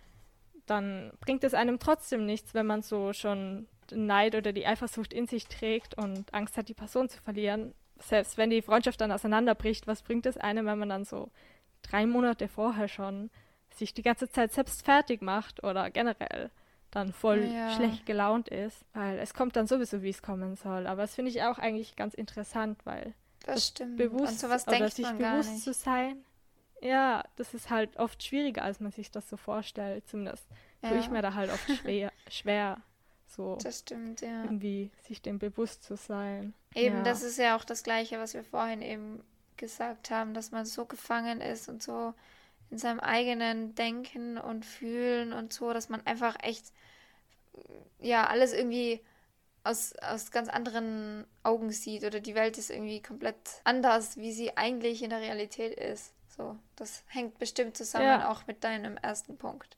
[0.70, 5.12] dann bringt es einem trotzdem nichts, wenn man so schon den Neid oder die Eifersucht
[5.12, 7.74] in sich trägt und Angst hat, die Person zu verlieren.
[7.98, 11.30] Selbst wenn die Freundschaft dann auseinanderbricht, was bringt es einem, wenn man dann so
[11.82, 13.30] drei Monate vorher schon
[13.74, 16.50] sich die ganze Zeit selbst fertig macht oder generell
[16.90, 17.70] dann voll ja.
[17.76, 20.86] schlecht gelaunt ist, weil es kommt dann sowieso, wie es kommen soll.
[20.86, 23.14] Aber das finde ich auch eigentlich ganz interessant, weil
[23.44, 23.96] das, das stimmt.
[23.96, 24.58] bewusst oder
[24.90, 26.24] sich bewusst zu sein,
[26.80, 30.08] ja, das ist halt oft schwieriger, als man sich das so vorstellt.
[30.08, 30.46] Zumindest
[30.82, 30.90] ja.
[30.90, 32.78] tue ich mir da halt oft schwer, schwer
[33.26, 34.44] so das stimmt, ja.
[34.44, 36.52] irgendwie sich dem bewusst zu sein.
[36.74, 37.02] Eben, ja.
[37.02, 39.22] das ist ja auch das Gleiche, was wir vorhin eben
[39.56, 42.14] gesagt haben, dass man so gefangen ist und so
[42.70, 46.72] in seinem eigenen Denken und Fühlen und so, dass man einfach echt,
[48.00, 49.00] ja, alles irgendwie
[49.64, 54.56] aus, aus ganz anderen Augen sieht oder die Welt ist irgendwie komplett anders, wie sie
[54.56, 56.14] eigentlich in der Realität ist.
[56.36, 58.30] So, das hängt bestimmt zusammen ja.
[58.30, 59.76] auch mit deinem ersten Punkt.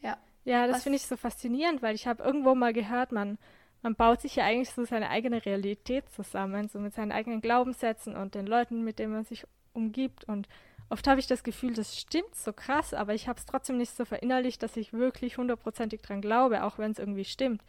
[0.00, 0.18] Ja.
[0.44, 3.38] Ja, das finde ich so faszinierend, weil ich habe irgendwo mal gehört, man,
[3.82, 8.14] man baut sich ja eigentlich so seine eigene Realität zusammen, so mit seinen eigenen Glaubenssätzen
[8.14, 10.24] und den Leuten, mit denen man sich umgibt.
[10.24, 10.48] Und
[10.90, 13.96] oft habe ich das Gefühl, das stimmt so krass, aber ich habe es trotzdem nicht
[13.96, 17.62] so verinnerlicht, dass ich wirklich hundertprozentig dran glaube, auch wenn es irgendwie stimmt.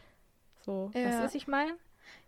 [0.66, 1.06] So, ja.
[1.06, 1.78] weißt du, was ich meine?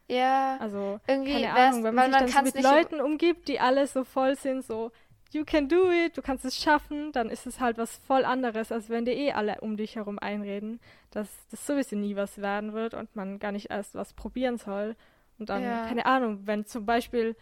[0.07, 0.57] Ja.
[0.61, 4.05] Also, irgendwie keine Ahnung, wenn man sich dann so mit Leuten umgibt, die alle so
[4.05, 4.91] voll sind, so,
[5.33, 8.71] you can do it, du kannst es schaffen, dann ist es halt was voll anderes,
[8.71, 10.79] als wenn dir eh alle um dich herum einreden,
[11.11, 14.95] dass das sowieso nie was werden wird und man gar nicht erst was probieren soll.
[15.39, 15.85] Und dann, ja.
[15.87, 17.35] keine Ahnung, wenn zum Beispiel,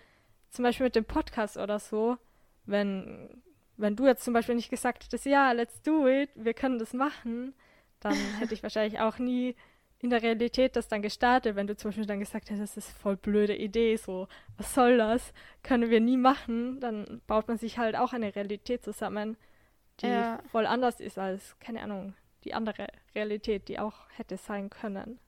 [0.49, 2.17] zum Beispiel mit dem Podcast oder so,
[2.65, 3.41] wenn,
[3.77, 6.93] wenn du jetzt zum Beispiel nicht gesagt hättest, ja, let's do it, wir können das
[6.93, 7.53] machen,
[7.99, 9.55] dann hätte ich wahrscheinlich auch nie
[10.06, 12.97] in der Realität das dann gestartet, wenn du zum Beispiel dann gesagt hättest, das ist
[12.97, 15.34] voll blöde Idee, so, was soll das,
[15.64, 19.36] können wir nie machen, dann baut man sich halt auch eine Realität zusammen,
[20.01, 20.39] die ja.
[20.51, 25.20] voll anders ist als, keine Ahnung, die andere Realität, die auch hätte sein können.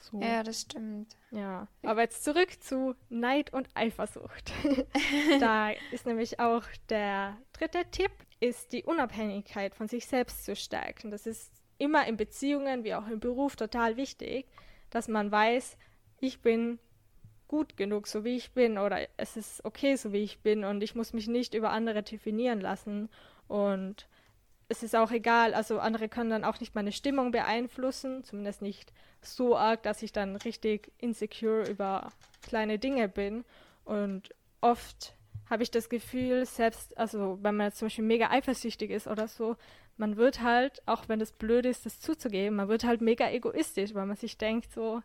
[0.00, 0.20] So.
[0.20, 1.16] Ja, das stimmt.
[1.30, 4.52] Ja, aber jetzt zurück zu Neid und Eifersucht.
[5.40, 8.10] da ist nämlich auch der dritte Tipp,
[8.40, 11.10] ist die Unabhängigkeit von sich selbst zu stärken.
[11.10, 14.46] Das ist immer in Beziehungen wie auch im Beruf total wichtig,
[14.90, 15.76] dass man weiß,
[16.20, 16.78] ich bin
[17.46, 20.82] gut genug, so wie ich bin, oder es ist okay, so wie ich bin, und
[20.82, 23.08] ich muss mich nicht über andere definieren lassen.
[23.48, 24.06] Und
[24.68, 28.92] es ist auch egal, also andere können dann auch nicht meine Stimmung beeinflussen, zumindest nicht
[29.22, 32.12] so arg, dass ich dann richtig insecure über
[32.42, 33.44] kleine Dinge bin.
[33.84, 35.14] Und oft
[35.50, 39.28] habe ich das Gefühl, selbst, also wenn man jetzt zum Beispiel mega eifersüchtig ist oder
[39.28, 39.56] so,
[39.96, 43.94] man wird halt, auch wenn es blöd ist, das zuzugeben, man wird halt mega egoistisch,
[43.94, 45.02] weil man sich denkt so,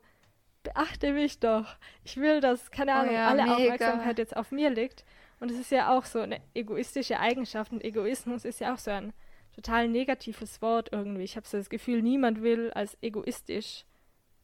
[0.63, 1.75] beachte mich doch.
[2.03, 3.55] Ich will, dass, keine oh Ahnung, oh ja, alle mega.
[3.55, 5.05] Aufmerksamkeit jetzt auf mir liegt.
[5.39, 7.71] Und es ist ja auch so eine egoistische Eigenschaft.
[7.71, 9.13] Und Egoismus ist ja auch so ein
[9.53, 11.23] total negatives Wort irgendwie.
[11.23, 13.85] Ich habe so das Gefühl, niemand will als egoistisch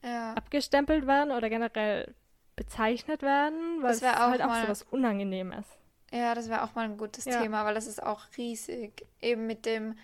[0.03, 0.33] ja.
[0.33, 2.13] abgestempelt werden oder generell
[2.55, 5.65] bezeichnet werden, weil es halt auch so was Unangenehmes.
[6.12, 7.41] Ja, das wäre auch mal ein gutes ja.
[7.41, 9.05] Thema, weil das ist auch riesig.
[9.22, 9.97] Eben mit dem,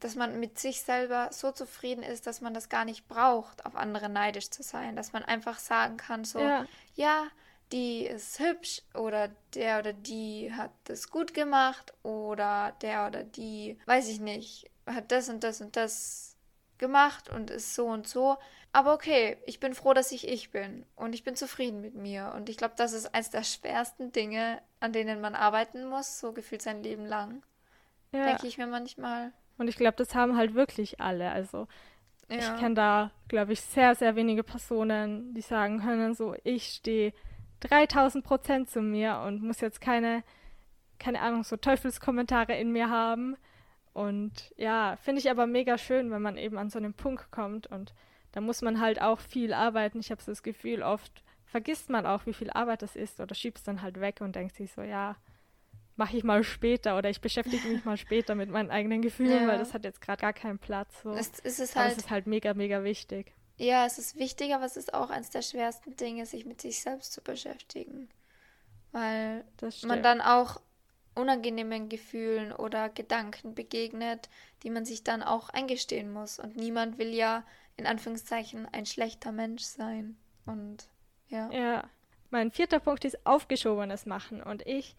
[0.00, 3.76] dass man mit sich selber so zufrieden ist, dass man das gar nicht braucht, auf
[3.76, 4.96] andere neidisch zu sein.
[4.96, 7.26] Dass man einfach sagen kann, so, ja, ja
[7.72, 13.78] die ist hübsch oder der oder die hat das gut gemacht oder der oder die,
[13.86, 16.36] weiß ich nicht, hat das und das und das
[16.78, 18.36] gemacht und ist so und so.
[18.72, 22.32] Aber okay, ich bin froh, dass ich ich bin und ich bin zufrieden mit mir.
[22.34, 26.32] Und ich glaube, das ist eines der schwersten Dinge, an denen man arbeiten muss, so
[26.32, 27.42] gefühlt sein Leben lang.
[28.12, 28.24] Ja.
[28.24, 29.32] Denke ich mir manchmal.
[29.58, 31.30] Und ich glaube, das haben halt wirklich alle.
[31.30, 31.68] Also
[32.30, 32.38] ja.
[32.38, 37.12] ich kenne da, glaube ich, sehr, sehr wenige Personen, die sagen können, so, ich stehe
[37.60, 40.24] 3000 Prozent zu mir und muss jetzt keine,
[40.98, 43.36] keine Ahnung, so Teufelskommentare in mir haben.
[43.92, 47.66] Und ja, finde ich aber mega schön, wenn man eben an so einen Punkt kommt
[47.66, 47.92] und
[48.32, 50.00] da muss man halt auch viel arbeiten.
[50.00, 53.34] Ich habe so das Gefühl, oft vergisst man auch, wie viel Arbeit das ist oder
[53.34, 55.16] schiebt es dann halt weg und denkt sich so, ja,
[55.96, 59.48] mache ich mal später oder ich beschäftige mich mal später mit meinen eigenen Gefühlen, ja.
[59.48, 61.02] weil das hat jetzt gerade gar keinen Platz.
[61.02, 61.12] So.
[61.12, 63.32] Es, es ist halt, es ist halt mega, mega wichtig.
[63.58, 66.80] Ja, es ist wichtig, aber es ist auch eines der schwersten Dinge, sich mit sich
[66.80, 68.08] selbst zu beschäftigen.
[68.92, 69.44] Weil
[69.84, 70.60] man dann auch
[71.14, 74.28] unangenehmen Gefühlen oder Gedanken begegnet,
[74.62, 76.38] die man sich dann auch eingestehen muss.
[76.38, 77.44] Und niemand will ja
[77.76, 80.16] in Anführungszeichen ein schlechter Mensch sein.
[80.46, 80.88] Und
[81.28, 81.50] ja.
[81.50, 81.90] Ja.
[82.30, 84.42] Mein vierter Punkt ist aufgeschobenes Machen.
[84.42, 84.96] Und ich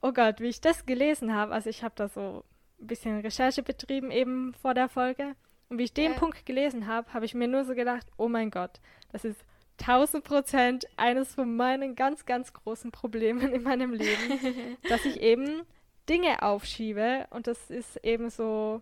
[0.00, 2.44] oh Gott, wie ich das gelesen habe, also ich habe da so
[2.80, 5.34] ein bisschen Recherche betrieben eben vor der Folge.
[5.68, 6.18] Und wie ich den ja.
[6.18, 8.80] Punkt gelesen habe, habe ich mir nur so gedacht, oh mein Gott,
[9.12, 9.44] das ist
[9.80, 15.62] 1000 Prozent eines von meinen ganz, ganz großen Problemen in meinem Leben, dass ich eben
[16.08, 18.80] Dinge aufschiebe und das ist eben so,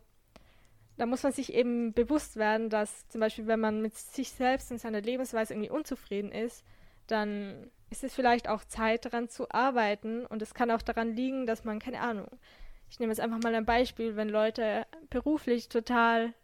[0.96, 4.70] da muss man sich eben bewusst werden, dass zum Beispiel, wenn man mit sich selbst
[4.70, 6.64] und seiner Lebensweise irgendwie unzufrieden ist,
[7.06, 11.46] dann ist es vielleicht auch Zeit daran zu arbeiten und es kann auch daran liegen,
[11.46, 12.28] dass man, keine Ahnung,
[12.90, 16.34] ich nehme jetzt einfach mal ein Beispiel, wenn Leute beruflich total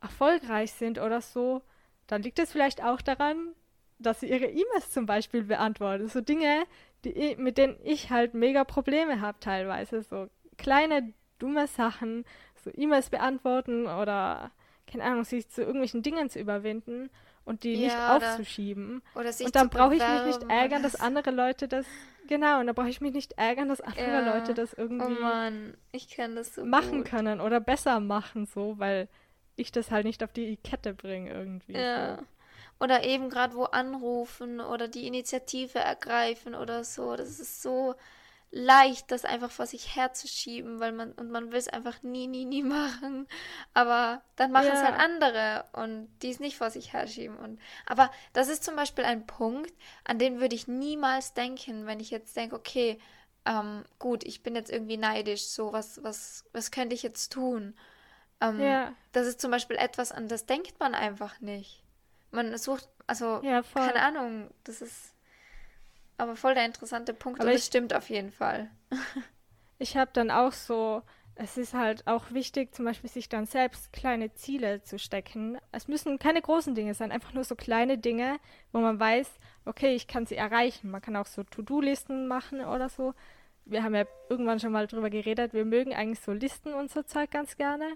[0.00, 1.62] erfolgreich sind oder so,
[2.06, 3.54] dann liegt es vielleicht auch daran,
[3.98, 6.08] dass sie ihre E-Mails zum Beispiel beantworten.
[6.08, 6.64] So Dinge,
[7.04, 10.02] die, mit denen ich halt mega Probleme habe teilweise.
[10.02, 10.28] So,
[10.58, 12.24] kleine dumme Sachen,
[12.66, 14.50] so E-Mails beantworten oder
[14.86, 17.10] keine Ahnung, sich zu irgendwelchen Dingen zu überwinden
[17.44, 19.02] und die nicht Ja, oder, aufzuschieben.
[19.14, 21.86] oder sich Und dann brauche ich mich nicht ärgern, oder dass andere Leute das,
[22.26, 24.20] genau, und dann brauche ich mich nicht ärgern, dass andere Ja.
[24.20, 27.10] Leute das Oh irgendwie Mann, ich kenne das so machen gut.
[27.10, 29.08] können oder besser machen, so, weil
[29.56, 31.72] ich das halt nicht auf die Kette bringe irgendwie.
[31.74, 32.16] Ja.
[32.18, 32.22] So.
[32.78, 37.16] Oder eben gerade wo anrufen oder die Initiative ergreifen oder so.
[37.16, 37.94] Das ist so
[38.50, 42.44] leicht, das einfach vor sich herzuschieben, weil man und man will es einfach nie, nie,
[42.44, 43.26] nie machen.
[43.74, 44.86] Aber dann machen es Ja.
[44.86, 47.36] halt andere und die es nicht vor sich herschieben.
[47.36, 49.72] Und aber das ist zum Beispiel ein Punkt,
[50.04, 52.98] an den würde ich niemals denken, wenn ich jetzt denke, okay,
[53.44, 57.74] ähm, gut, ich bin jetzt irgendwie neidisch, so was, was, was könnte ich jetzt tun?
[58.40, 58.92] Ähm, Ja.
[59.12, 61.82] Das ist zum Beispiel etwas, an das denkt man einfach nicht.
[62.32, 65.14] Man sucht, also, Ja, keine Ahnung, das ist
[66.18, 68.70] aber voll der interessante Punkt Aber und ich- es stimmt auf jeden Fall.
[69.78, 71.02] Ich habe dann auch so,
[71.34, 75.58] es ist halt auch wichtig, zum Beispiel sich dann selbst kleine Ziele zu stecken.
[75.70, 78.38] Es müssen keine großen Dinge sein, einfach nur so kleine Dinge,
[78.72, 79.30] wo man weiß,
[79.66, 80.90] okay, ich kann sie erreichen.
[80.90, 83.12] Man kann auch so To-Do-Listen machen oder so.
[83.66, 87.02] Wir haben ja irgendwann schon mal drüber geredet, wir mögen eigentlich so Listen und so
[87.02, 87.86] Zeug ganz gerne.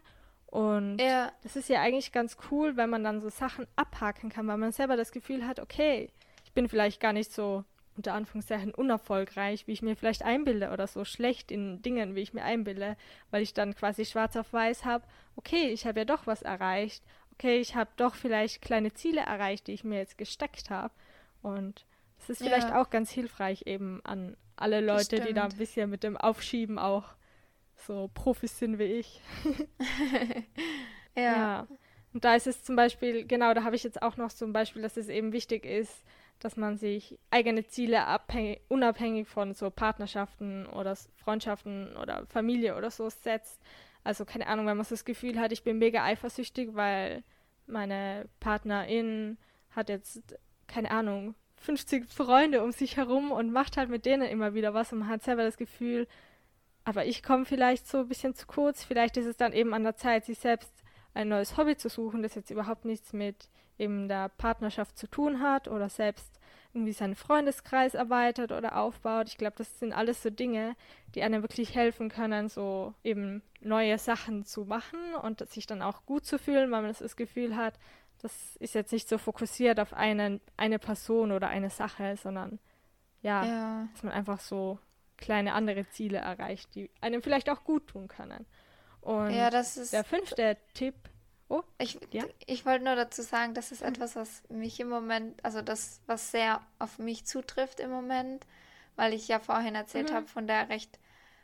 [0.48, 4.46] Und Ja, das ist ja eigentlich ganz cool, wenn man dann so Sachen abhaken kann,
[4.48, 6.10] weil man selber das Gefühl hat, okay,
[6.44, 7.64] ich bin vielleicht gar nicht so
[8.00, 12.32] unter Anführungszeichen unerfolgreich, wie ich mir vielleicht einbilde oder so schlecht in Dingen, wie ich
[12.32, 12.96] mir einbilde,
[13.30, 15.04] weil ich dann quasi schwarz auf weiß habe,
[15.36, 19.66] okay, ich habe ja doch was erreicht, okay, ich habe doch vielleicht kleine Ziele erreicht,
[19.66, 20.94] die ich mir jetzt gesteckt habe.
[21.42, 21.84] Und
[22.18, 22.80] das ist vielleicht Ja.
[22.82, 27.04] auch ganz hilfreich eben an alle Leute, die da ein bisschen mit dem Aufschieben auch
[27.76, 29.20] so Profis sind wie ich.
[31.16, 31.66] ja, Ja.
[32.12, 34.82] Und da ist es zum Beispiel, genau, da habe ich jetzt auch noch zum Beispiel,
[34.82, 36.02] dass es eben wichtig ist,
[36.40, 42.90] dass man sich eigene Ziele abhängig, unabhängig von so Partnerschaften oder Freundschaften oder Familie oder
[42.90, 43.60] so setzt.
[44.02, 47.22] Also keine Ahnung, wenn man so das Gefühl hat, ich bin mega eifersüchtig, weil
[47.66, 49.36] meine Partnerin
[49.70, 50.20] hat jetzt,
[50.66, 54.92] keine Ahnung, 50 Freunde um sich herum und macht halt mit denen immer wieder was
[54.92, 56.08] und man hat selber das Gefühl,
[56.84, 58.82] aber ich komme vielleicht so ein bisschen zu kurz.
[58.82, 60.72] Vielleicht ist es dann eben an der Zeit, sich selbst
[61.14, 63.48] ein neues Hobby zu suchen, das jetzt überhaupt nichts mit
[63.78, 66.38] eben der Partnerschaft zu tun hat oder selbst
[66.72, 69.28] irgendwie seinen Freundeskreis erweitert oder aufbaut.
[69.28, 70.76] Ich glaube, das sind alles so Dinge,
[71.14, 76.06] die einem wirklich helfen können, so eben neue Sachen zu machen und sich dann auch
[76.06, 77.74] gut zu fühlen, weil man das Gefühl hat,
[78.22, 82.58] das ist jetzt nicht so fokussiert auf einen, eine Person oder eine Sache, sondern
[83.22, 83.88] ja, ja.
[83.92, 84.78] dass man einfach so
[85.16, 88.46] kleine andere Ziele erreicht, die einem vielleicht auch gut tun können.
[89.02, 89.92] Und Ja, das ist.
[89.92, 90.94] der fünfte Tipp,
[91.48, 92.24] oh, Ich, Ja?
[92.46, 96.30] ich wollte nur dazu sagen, das ist etwas, was mich im Moment, also das, was
[96.30, 98.46] sehr auf mich zutrifft im Moment,
[98.96, 100.16] weil ich ja vorhin erzählt Mhm.
[100.16, 100.98] habe von der recht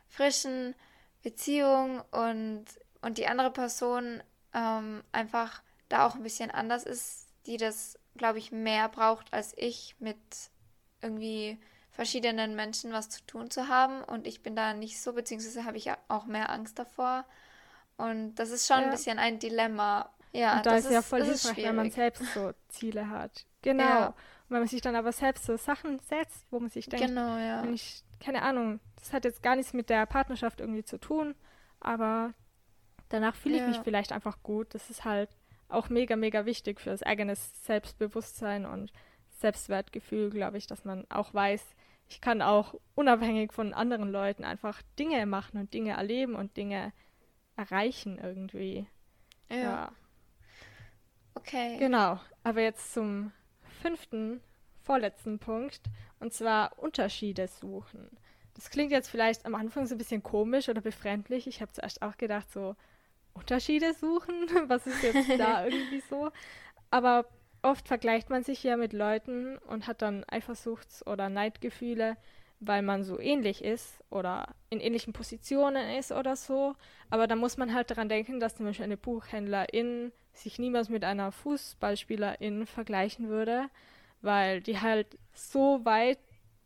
[0.07, 0.75] frischen
[1.23, 2.65] Beziehung und,
[3.01, 4.21] und die andere Person
[4.53, 9.53] ähm, einfach da auch ein bisschen anders ist, die das, glaube ich, mehr braucht als
[9.57, 10.17] ich mit
[11.01, 11.57] irgendwie
[11.91, 15.77] verschiedenen Menschen was zu tun zu haben und ich bin da nicht so, beziehungsweise habe
[15.77, 17.25] ich auch mehr Angst davor.
[17.97, 18.85] Und das ist schon Ja.
[18.85, 20.09] ein bisschen ein Dilemma.
[20.33, 23.45] Ja, und da das ist ja voll hilfreich, wenn man selbst so Ziele hat.
[23.63, 23.83] Genau.
[23.83, 24.07] Ja.
[24.07, 24.13] Und
[24.49, 27.63] wenn man sich dann aber selbst so Sachen setzt, wo man sich denkt, Genau, ja.
[27.63, 31.35] wenn ich, keine Ahnung, das hat jetzt gar nichts mit der Partnerschaft irgendwie zu tun,
[31.79, 32.33] aber
[33.09, 33.83] danach fühle ich mich Ja.
[33.83, 34.73] vielleicht einfach gut.
[34.75, 35.29] Das ist halt
[35.69, 38.91] auch mega, mega wichtig für das eigene Selbstbewusstsein und
[39.39, 41.63] Selbstwertgefühl, glaube ich, dass man auch weiß,
[42.09, 46.93] ich kann auch unabhängig von anderen Leuten einfach Dinge machen und Dinge erleben und Dinge
[47.57, 48.87] erreichen irgendwie.
[49.49, 49.91] Ja, Ja,
[51.35, 51.77] okay.
[51.77, 52.19] genau.
[52.43, 53.31] Aber jetzt zum
[53.81, 54.41] fünften,
[54.83, 55.81] vorletzten Punkt,
[56.19, 58.09] und zwar Unterschiede suchen.
[58.55, 61.47] Das klingt jetzt vielleicht am Anfang so ein bisschen komisch oder befremdlich.
[61.47, 62.75] Ich habe zuerst auch gedacht, so
[63.33, 64.35] Unterschiede suchen,
[64.69, 66.31] was ist jetzt da irgendwie so?
[66.91, 67.27] Aber
[67.63, 72.17] oft vergleicht man sich ja mit Leuten und hat dann Eifersuchts- oder Neidgefühle,
[72.59, 76.75] weil man so ähnlich ist oder in ähnlichen Positionen ist oder so.
[77.09, 81.03] Aber da muss man halt daran denken, dass zum Beispiel eine Buchhändlerin sich niemals mit
[81.03, 83.69] einer Fußballspielerin vergleichen würde,
[84.21, 86.19] weil die halt so weit,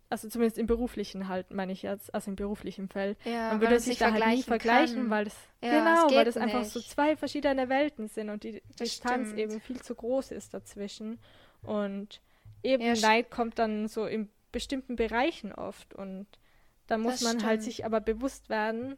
[0.09, 3.79] also zumindest im beruflichen halt, meine ich jetzt, also im beruflichen Feld, Ja, man würde
[3.79, 5.09] sich da halt nie vergleichen kann.
[5.09, 8.61] weil das Ja, genau, es weil das einfach so zwei verschiedene Welten sind und die
[8.77, 9.39] Das Distanz stimmt.
[9.39, 11.19] eben viel zu groß ist dazwischen
[11.63, 12.21] und
[12.63, 16.27] eben Ja, Neid kommt dann so in bestimmten Bereichen oft und
[16.87, 17.63] da muss Das man halt stimmt.
[17.63, 18.97] sich aber bewusst werden,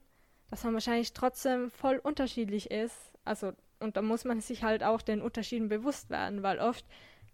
[0.49, 2.95] dass man wahrscheinlich trotzdem voll unterschiedlich ist.
[3.26, 6.86] Also und da muss man sich halt auch den Unterschieden bewusst werden, weil oft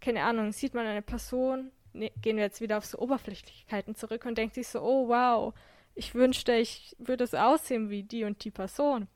[0.02, 4.26] keine Ahnung, sieht man eine Person, ne, gehen wir jetzt wieder auf so Oberflächlichkeiten zurück
[4.26, 5.54] und denkt sich so, oh wow,
[5.96, 9.08] ich wünschte, ich würde so aussehen wie die und die Person.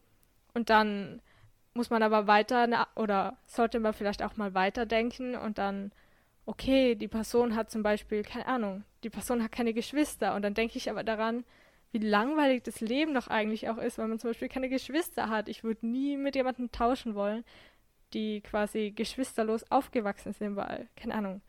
[0.54, 1.22] Und dann
[1.74, 5.92] muss man aber weiter oder sollte man vielleicht auch mal weiterdenken und dann,
[6.46, 10.54] okay, die Person hat zum Beispiel, keine Ahnung, die Person hat keine Geschwister und dann
[10.54, 11.44] denke ich aber daran,
[11.92, 15.48] wie langweilig das Leben doch eigentlich auch ist, wenn man zum Beispiel keine Geschwister hat.
[15.48, 17.44] Ich würde nie mit jemandem tauschen wollen,
[18.14, 21.42] die quasi geschwisterlos aufgewachsen sind, weil, keine Ahnung,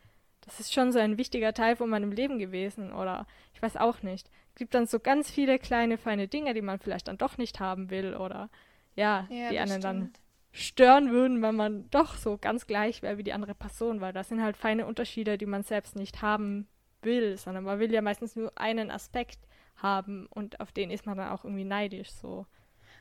[0.43, 4.03] das ist schon so ein wichtiger Teil von meinem Leben gewesen oder ich weiß auch
[4.03, 4.31] nicht.
[4.51, 7.61] Es gibt dann so ganz viele kleine, feine Dinge, die man vielleicht dann doch nicht
[7.61, 8.51] haben will oder
[8.95, 9.85] ja, ja die einen stimmt.
[9.85, 10.13] dann
[10.53, 14.29] stören würden, wenn man doch so ganz gleich wäre wie die andere Person, weil das
[14.29, 16.69] sind halt feine Unterschiede, die man selbst nicht haben
[17.05, 19.39] will, sondern man will ja meistens nur einen Aspekt
[19.77, 22.47] haben und auf den ist man dann auch irgendwie neidisch so.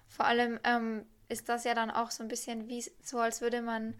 [0.07, 3.61] Vor allem ähm, ist das ja dann auch so ein bisschen wie so, als würde
[3.61, 3.95] man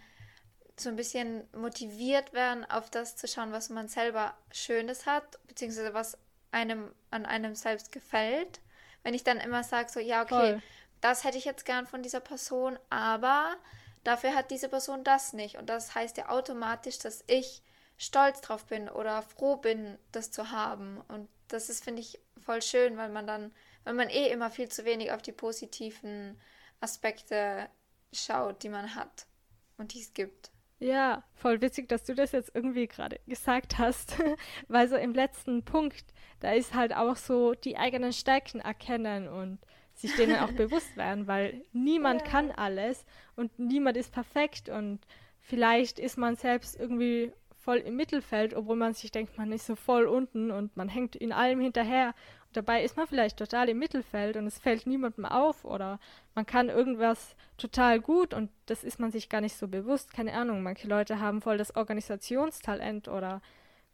[0.78, 5.94] so ein bisschen motiviert werden, auf das zu schauen, was man selber Schönes hat, beziehungsweise
[5.94, 6.18] was
[6.52, 8.60] einem an einem selbst gefällt.
[9.04, 10.62] Wenn ich dann immer sage, so, ja, okay, Voll.
[11.02, 13.56] das hätte ich jetzt gern von dieser Person, aber
[14.04, 15.58] dafür hat diese Person das nicht.
[15.58, 17.62] Und das heißt ja automatisch, dass ich
[18.04, 21.02] stolz drauf bin oder froh bin, das zu haben.
[21.08, 23.52] Und das ist, finde ich, voll schön, weil man dann,
[23.86, 26.40] weil man eh immer viel zu wenig auf die positiven
[26.82, 27.70] Aspekte
[28.12, 29.26] schaut, die man hat
[29.78, 30.52] und die es gibt.
[30.80, 34.18] Ja, voll witzig, dass du das jetzt irgendwie gerade gesagt hast,
[34.68, 36.04] weil so im letzten Punkt,
[36.42, 39.60] da ist halt auch so die eigenen Stärken erkennen und
[39.94, 42.28] sich denen auch bewusst werden, weil niemand ja.
[42.28, 43.06] kann alles
[43.38, 45.00] und niemand ist perfekt und
[45.40, 47.32] vielleicht ist man selbst irgendwie
[47.64, 51.16] voll im Mittelfeld, obwohl man sich denkt, man ist so voll unten und man hängt
[51.16, 52.14] in allem hinterher.
[52.48, 56.00] Und dabei ist man vielleicht total im Mittelfeld und es fällt niemandem auf oder
[56.36, 60.14] man kann irgendwas total gut und das ist man sich gar nicht so bewusst.
[60.14, 63.42] Keine Ahnung, manche Leute haben voll das Organisationstalent oder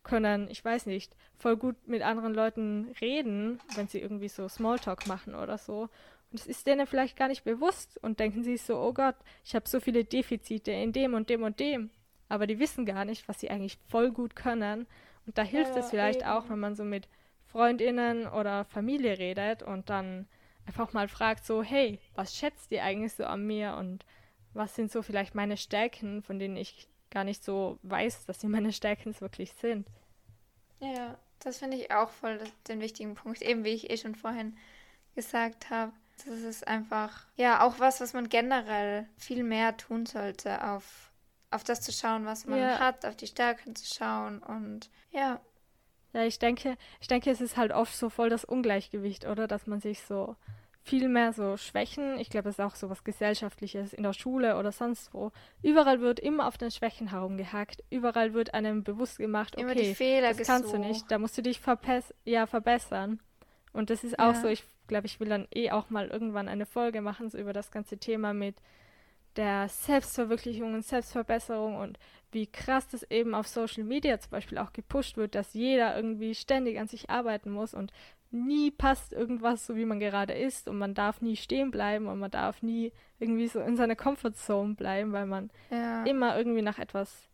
[0.03, 5.05] können, ich weiß nicht, voll gut mit anderen Leuten reden, wenn sie irgendwie so Smalltalk
[5.05, 5.89] machen oder so.
[6.31, 9.55] Und es ist denen vielleicht gar nicht bewusst und denken sie so, oh Gott, ich
[9.55, 11.91] habe so viele Defizite in dem und dem und dem
[12.29, 14.87] aber die wissen gar nicht, was sie eigentlich voll gut können.
[15.25, 16.29] Und da hilft ja, es vielleicht eben.
[16.29, 17.07] auch, wenn man so mit
[17.47, 20.27] Freundinnen oder Familie redet und dann
[20.65, 24.05] einfach mal fragt so, hey, was schätzt ihr eigentlich so an mir und
[24.53, 28.47] was sind so vielleicht meine Stärken, von denen ich gar nicht so weiß, dass sie
[28.47, 29.87] meine Stärken wirklich sind.
[30.79, 34.55] Ja, das finde ich auch voll den wichtigen Punkt, eben wie ich eh schon vorhin
[35.15, 35.91] gesagt habe.
[36.25, 41.08] Das ist einfach, ja, auch was, was man generell viel mehr tun sollte auf
[41.51, 42.79] auf das zu schauen, was man ja.
[42.79, 45.39] hat, auf die Stärken zu schauen und ja.
[46.13, 49.47] Ja, ich denke, ich denke, es ist halt oft so voll das Ungleichgewicht, oder?
[49.47, 50.35] Dass man sich so
[50.81, 54.57] viel mehr so Schwächen, ich glaube, es ist auch so was Gesellschaftliches in der Schule
[54.57, 55.31] oder sonst wo.
[55.61, 57.83] Überall wird immer auf den Schwächen herumgehackt.
[57.91, 60.55] Überall wird einem bewusst gemacht, okay, immer die Fehler das gesucht.
[60.55, 61.61] kannst du nicht, da musst du dich
[62.25, 63.19] ja, verbessern.
[63.71, 64.41] Und das ist auch ja.
[64.41, 67.53] so, ich glaube, ich will dann eh auch mal irgendwann eine Folge machen, so über
[67.53, 68.55] das ganze Thema mit
[69.39, 71.97] der Selbstverwirklichung und Selbstverbesserung und
[72.31, 76.35] wie krass das eben auf Social Media zum Beispiel auch gepusht wird, dass jeder irgendwie
[76.35, 77.93] ständig an sich arbeiten muss und
[78.31, 82.19] nie passt irgendwas so, wie man gerade ist und man darf nie stehen bleiben und
[82.19, 86.03] man darf nie irgendwie so in seiner Comfortzone bleiben, weil man ja.
[86.03, 87.29] immer irgendwie nach etwas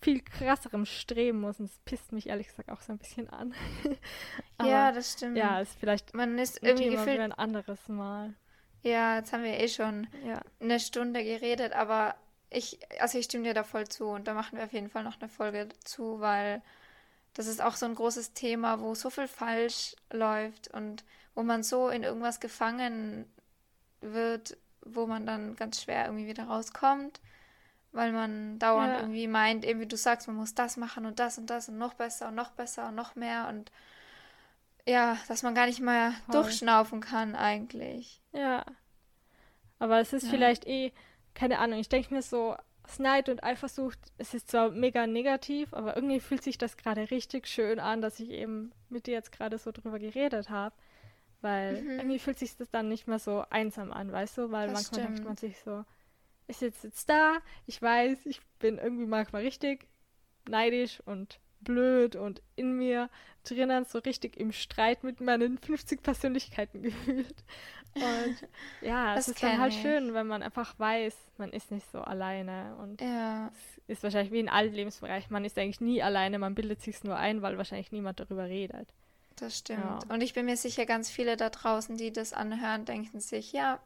[0.00, 3.54] viel krasserem streben muss und das pisst mich ehrlich gesagt auch so ein bisschen an.
[4.64, 5.36] ja, das stimmt.
[5.36, 8.34] Ja, ist vielleicht man ist irgendwie Thema gefühlt ein anderes Mal.
[8.82, 10.40] Ja, jetzt haben wir eh schon ja.
[10.60, 12.14] eine Stunde geredet, aber
[12.48, 15.04] ich, also ich stimme dir da voll zu und da machen wir auf jeden Fall
[15.04, 16.62] noch eine Folge zu, weil
[17.34, 21.04] das ist auch so ein großes Thema, wo so viel falsch läuft und
[21.34, 23.30] wo man so in irgendwas gefangen
[24.00, 27.20] wird, wo man dann ganz schwer irgendwie wieder rauskommt,
[27.92, 29.00] weil man dauernd ja.
[29.00, 31.78] irgendwie meint, eben wie du sagst, man muss das machen und das und das und
[31.78, 33.70] noch besser und noch besser und noch mehr und
[34.90, 36.42] ja, dass man gar nicht mal Voll.
[36.42, 38.20] durchschnaufen kann eigentlich.
[38.32, 38.64] Ja.
[39.78, 40.30] Aber es ist ja.
[40.30, 40.92] vielleicht eh,
[41.34, 42.56] keine Ahnung, ich denke mir so,
[42.98, 47.46] Neid und Eifersucht, es ist zwar mega negativ, aber irgendwie fühlt sich das gerade richtig
[47.46, 50.74] schön an, dass ich eben mit dir jetzt gerade so drüber geredet habe.
[51.40, 51.90] Weil mhm.
[51.90, 54.50] irgendwie fühlt sich das dann nicht mehr so einsam an, weißt du?
[54.50, 55.18] Weil das manchmal stimmt.
[55.18, 55.84] denkt man sich so,
[56.48, 59.88] ich sitze jetzt da, ich weiß, ich bin irgendwie manchmal richtig
[60.48, 63.08] neidisch und blöd und in mir
[63.44, 67.44] drinnen so richtig im Streit mit meinen 50 Persönlichkeiten gefühlt.
[67.94, 68.48] Und
[68.82, 69.80] ja, das es ist dann halt ich.
[69.80, 72.76] schön, wenn man einfach weiß, man ist nicht so alleine.
[72.76, 73.50] Und ja.
[73.86, 77.02] es ist wahrscheinlich wie in allen Lebensbereichen, man ist eigentlich nie alleine, man bildet sich
[77.02, 78.88] nur ein, weil wahrscheinlich niemand darüber redet.
[79.36, 79.80] Das stimmt.
[79.82, 79.98] Ja.
[80.14, 83.80] Und ich bin mir sicher, ganz viele da draußen, die das anhören, denken sich, ja,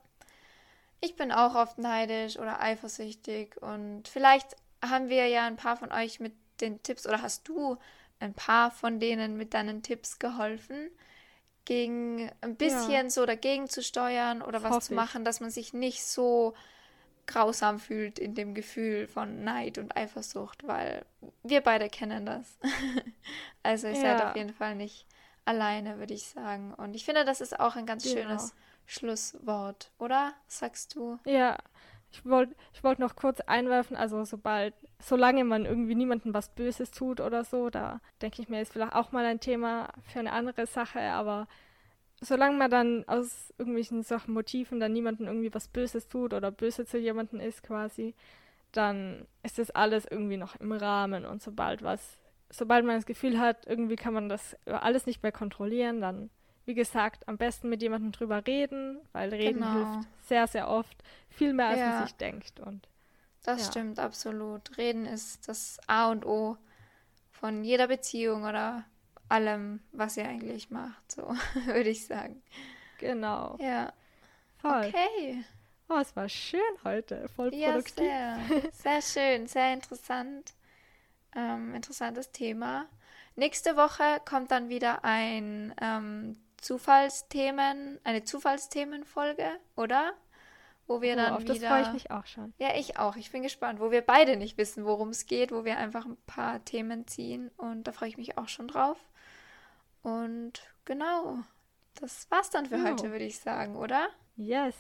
[1.01, 5.93] ich bin auch oft neidisch oder eifersüchtig und vielleicht haben wir ja ein paar von
[5.93, 7.77] euch mit den Tipps oder hast du
[8.21, 10.91] ein paar von denen mit deinen Tipps geholfen?
[11.65, 13.11] gegen ein bisschen ja.
[13.11, 16.55] so dagegen zu steuern oder das was zu machen, dass man sich nicht so
[17.27, 21.05] grausam fühlt in dem Gefühl von Neid und Eifersucht, weil
[21.43, 22.59] wir beide kennen das.
[23.63, 24.01] also ihr ja.
[24.01, 25.07] seid auf jeden Fall nicht
[25.47, 26.75] alleine, würde ich sagen.
[26.75, 28.17] Und ich finde, das ist auch ein ganz genau.
[28.17, 30.35] schönes Schlusswort, oder?
[30.49, 31.19] Sagst du?
[31.25, 31.57] Ja.
[32.15, 36.93] Ich wollte ich wollt noch kurz einwerfen, also sobald, solange man irgendwie niemandem was Böses
[36.93, 40.31] tut oder so, da denke ich mir, ist vielleicht auch mal ein Thema für eine
[40.33, 41.49] andere Sache, aber
[42.21, 46.87] solange man dann aus irgendwelchen Sachen Motiven dann niemandem irgendwie was Böses tut oder böse
[46.87, 48.15] zu jemandem ist quasi,
[48.71, 52.17] dann ist das alles irgendwie noch im Rahmen und sobald was,
[52.49, 56.31] sobald man das Gefühl hat, irgendwie kann man das alles nicht mehr kontrollieren, dann,
[56.67, 59.73] wie gesagt, am besten mit jemandem drüber reden, weil reden genau.
[59.73, 60.97] hilft sehr, sehr oft
[61.29, 61.89] viel mehr, als ja.
[61.89, 62.89] man sich denkt und
[63.45, 63.71] das ja.
[63.71, 64.77] stimmt absolut.
[64.79, 66.57] Reden ist das A und O
[67.31, 68.85] von jeder Beziehung oder
[69.29, 71.23] allem, was ihr eigentlich macht, so
[71.67, 72.43] würde ich sagen.
[72.99, 73.57] Genau.
[73.61, 73.93] Ja.
[74.59, 74.87] Voll.
[74.87, 75.45] Okay.
[75.89, 77.99] Oh, es war schön heute, voll produktiv.
[77.99, 78.39] Ja,
[78.73, 80.55] sehr, sehr schön, sehr interessant.
[81.37, 82.87] Ähm, interessantes Thema.
[83.37, 89.47] Nächste Woche kommt dann wieder ein ähm, Zufallsthemen, eine Zufallsthemenfolge,
[89.77, 90.15] oder?
[90.87, 91.55] Wo wir oh, dann auf wieder.
[91.55, 92.55] Das freue ich mich auch schon.
[92.59, 93.17] Ja, ich auch.
[93.17, 96.17] Ich bin gespannt, wo wir beide nicht wissen, worum es geht, wo wir einfach ein
[96.27, 98.97] paar Themen ziehen und da freue ich mich auch schon drauf.
[100.03, 101.39] Und genau,
[102.01, 102.85] das war's dann für jo.
[102.85, 104.09] heute, würde ich sagen, oder?
[104.37, 104.75] Yes,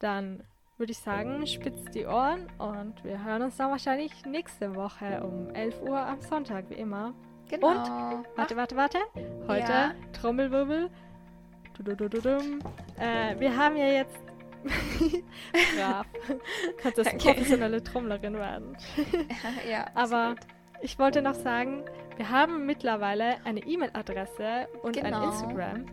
[0.00, 0.42] dann
[0.76, 5.48] würde ich sagen, spitzt die Ohren und wir hören uns dann wahrscheinlich nächste Woche um
[5.54, 7.14] 11 Uhr am Sonntag, wie immer.
[7.48, 7.68] Genau.
[7.68, 8.98] Und, warte, warte, warte,
[9.48, 9.94] heute ja.
[10.12, 10.90] Trommelwirbel.
[12.98, 14.18] Äh, wir haben ja jetzt
[15.76, 16.06] Brav.
[16.80, 17.32] Kannst das okay.
[17.32, 18.76] professionelle Trommlerin werden.
[19.70, 20.36] ja, Aber
[20.80, 21.84] ich wollte noch sagen,
[22.16, 25.18] wir haben mittlerweile eine E-Mail-Adresse und genau.
[25.18, 25.86] ein Instagram,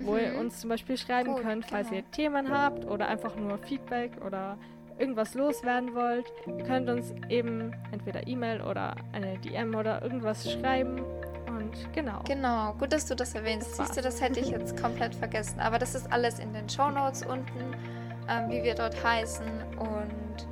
[0.00, 0.18] wo mhm.
[0.18, 2.02] ihr uns zum Beispiel schreiben Gut, könnt, falls genau.
[2.02, 4.58] ihr Themen habt oder einfach nur Feedback oder
[4.98, 6.32] irgendwas loswerden wollt.
[6.46, 11.00] Ihr könnt uns eben entweder E-Mail oder eine DM oder irgendwas schreiben
[11.94, 12.20] genau.
[12.26, 13.76] Genau, gut, dass du das erwähnst.
[13.76, 15.60] Siehst du, das hätte ich jetzt komplett vergessen.
[15.60, 17.74] Aber das ist alles in den Show Notes unten,
[18.28, 19.46] ähm, wie wir dort heißen.
[19.78, 20.48] Und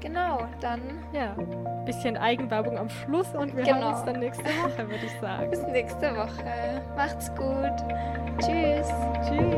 [0.00, 0.80] genau, dann.
[1.12, 1.36] Ja,
[1.84, 3.82] bisschen Eigenwerbung am Schluss und wir genau.
[3.82, 5.50] haben uns dann nächste Woche, würde ich sagen.
[5.50, 6.82] Bis nächste Woche.
[6.96, 7.74] Macht's gut.
[8.40, 8.88] Tschüss.
[9.28, 9.54] Tschüss.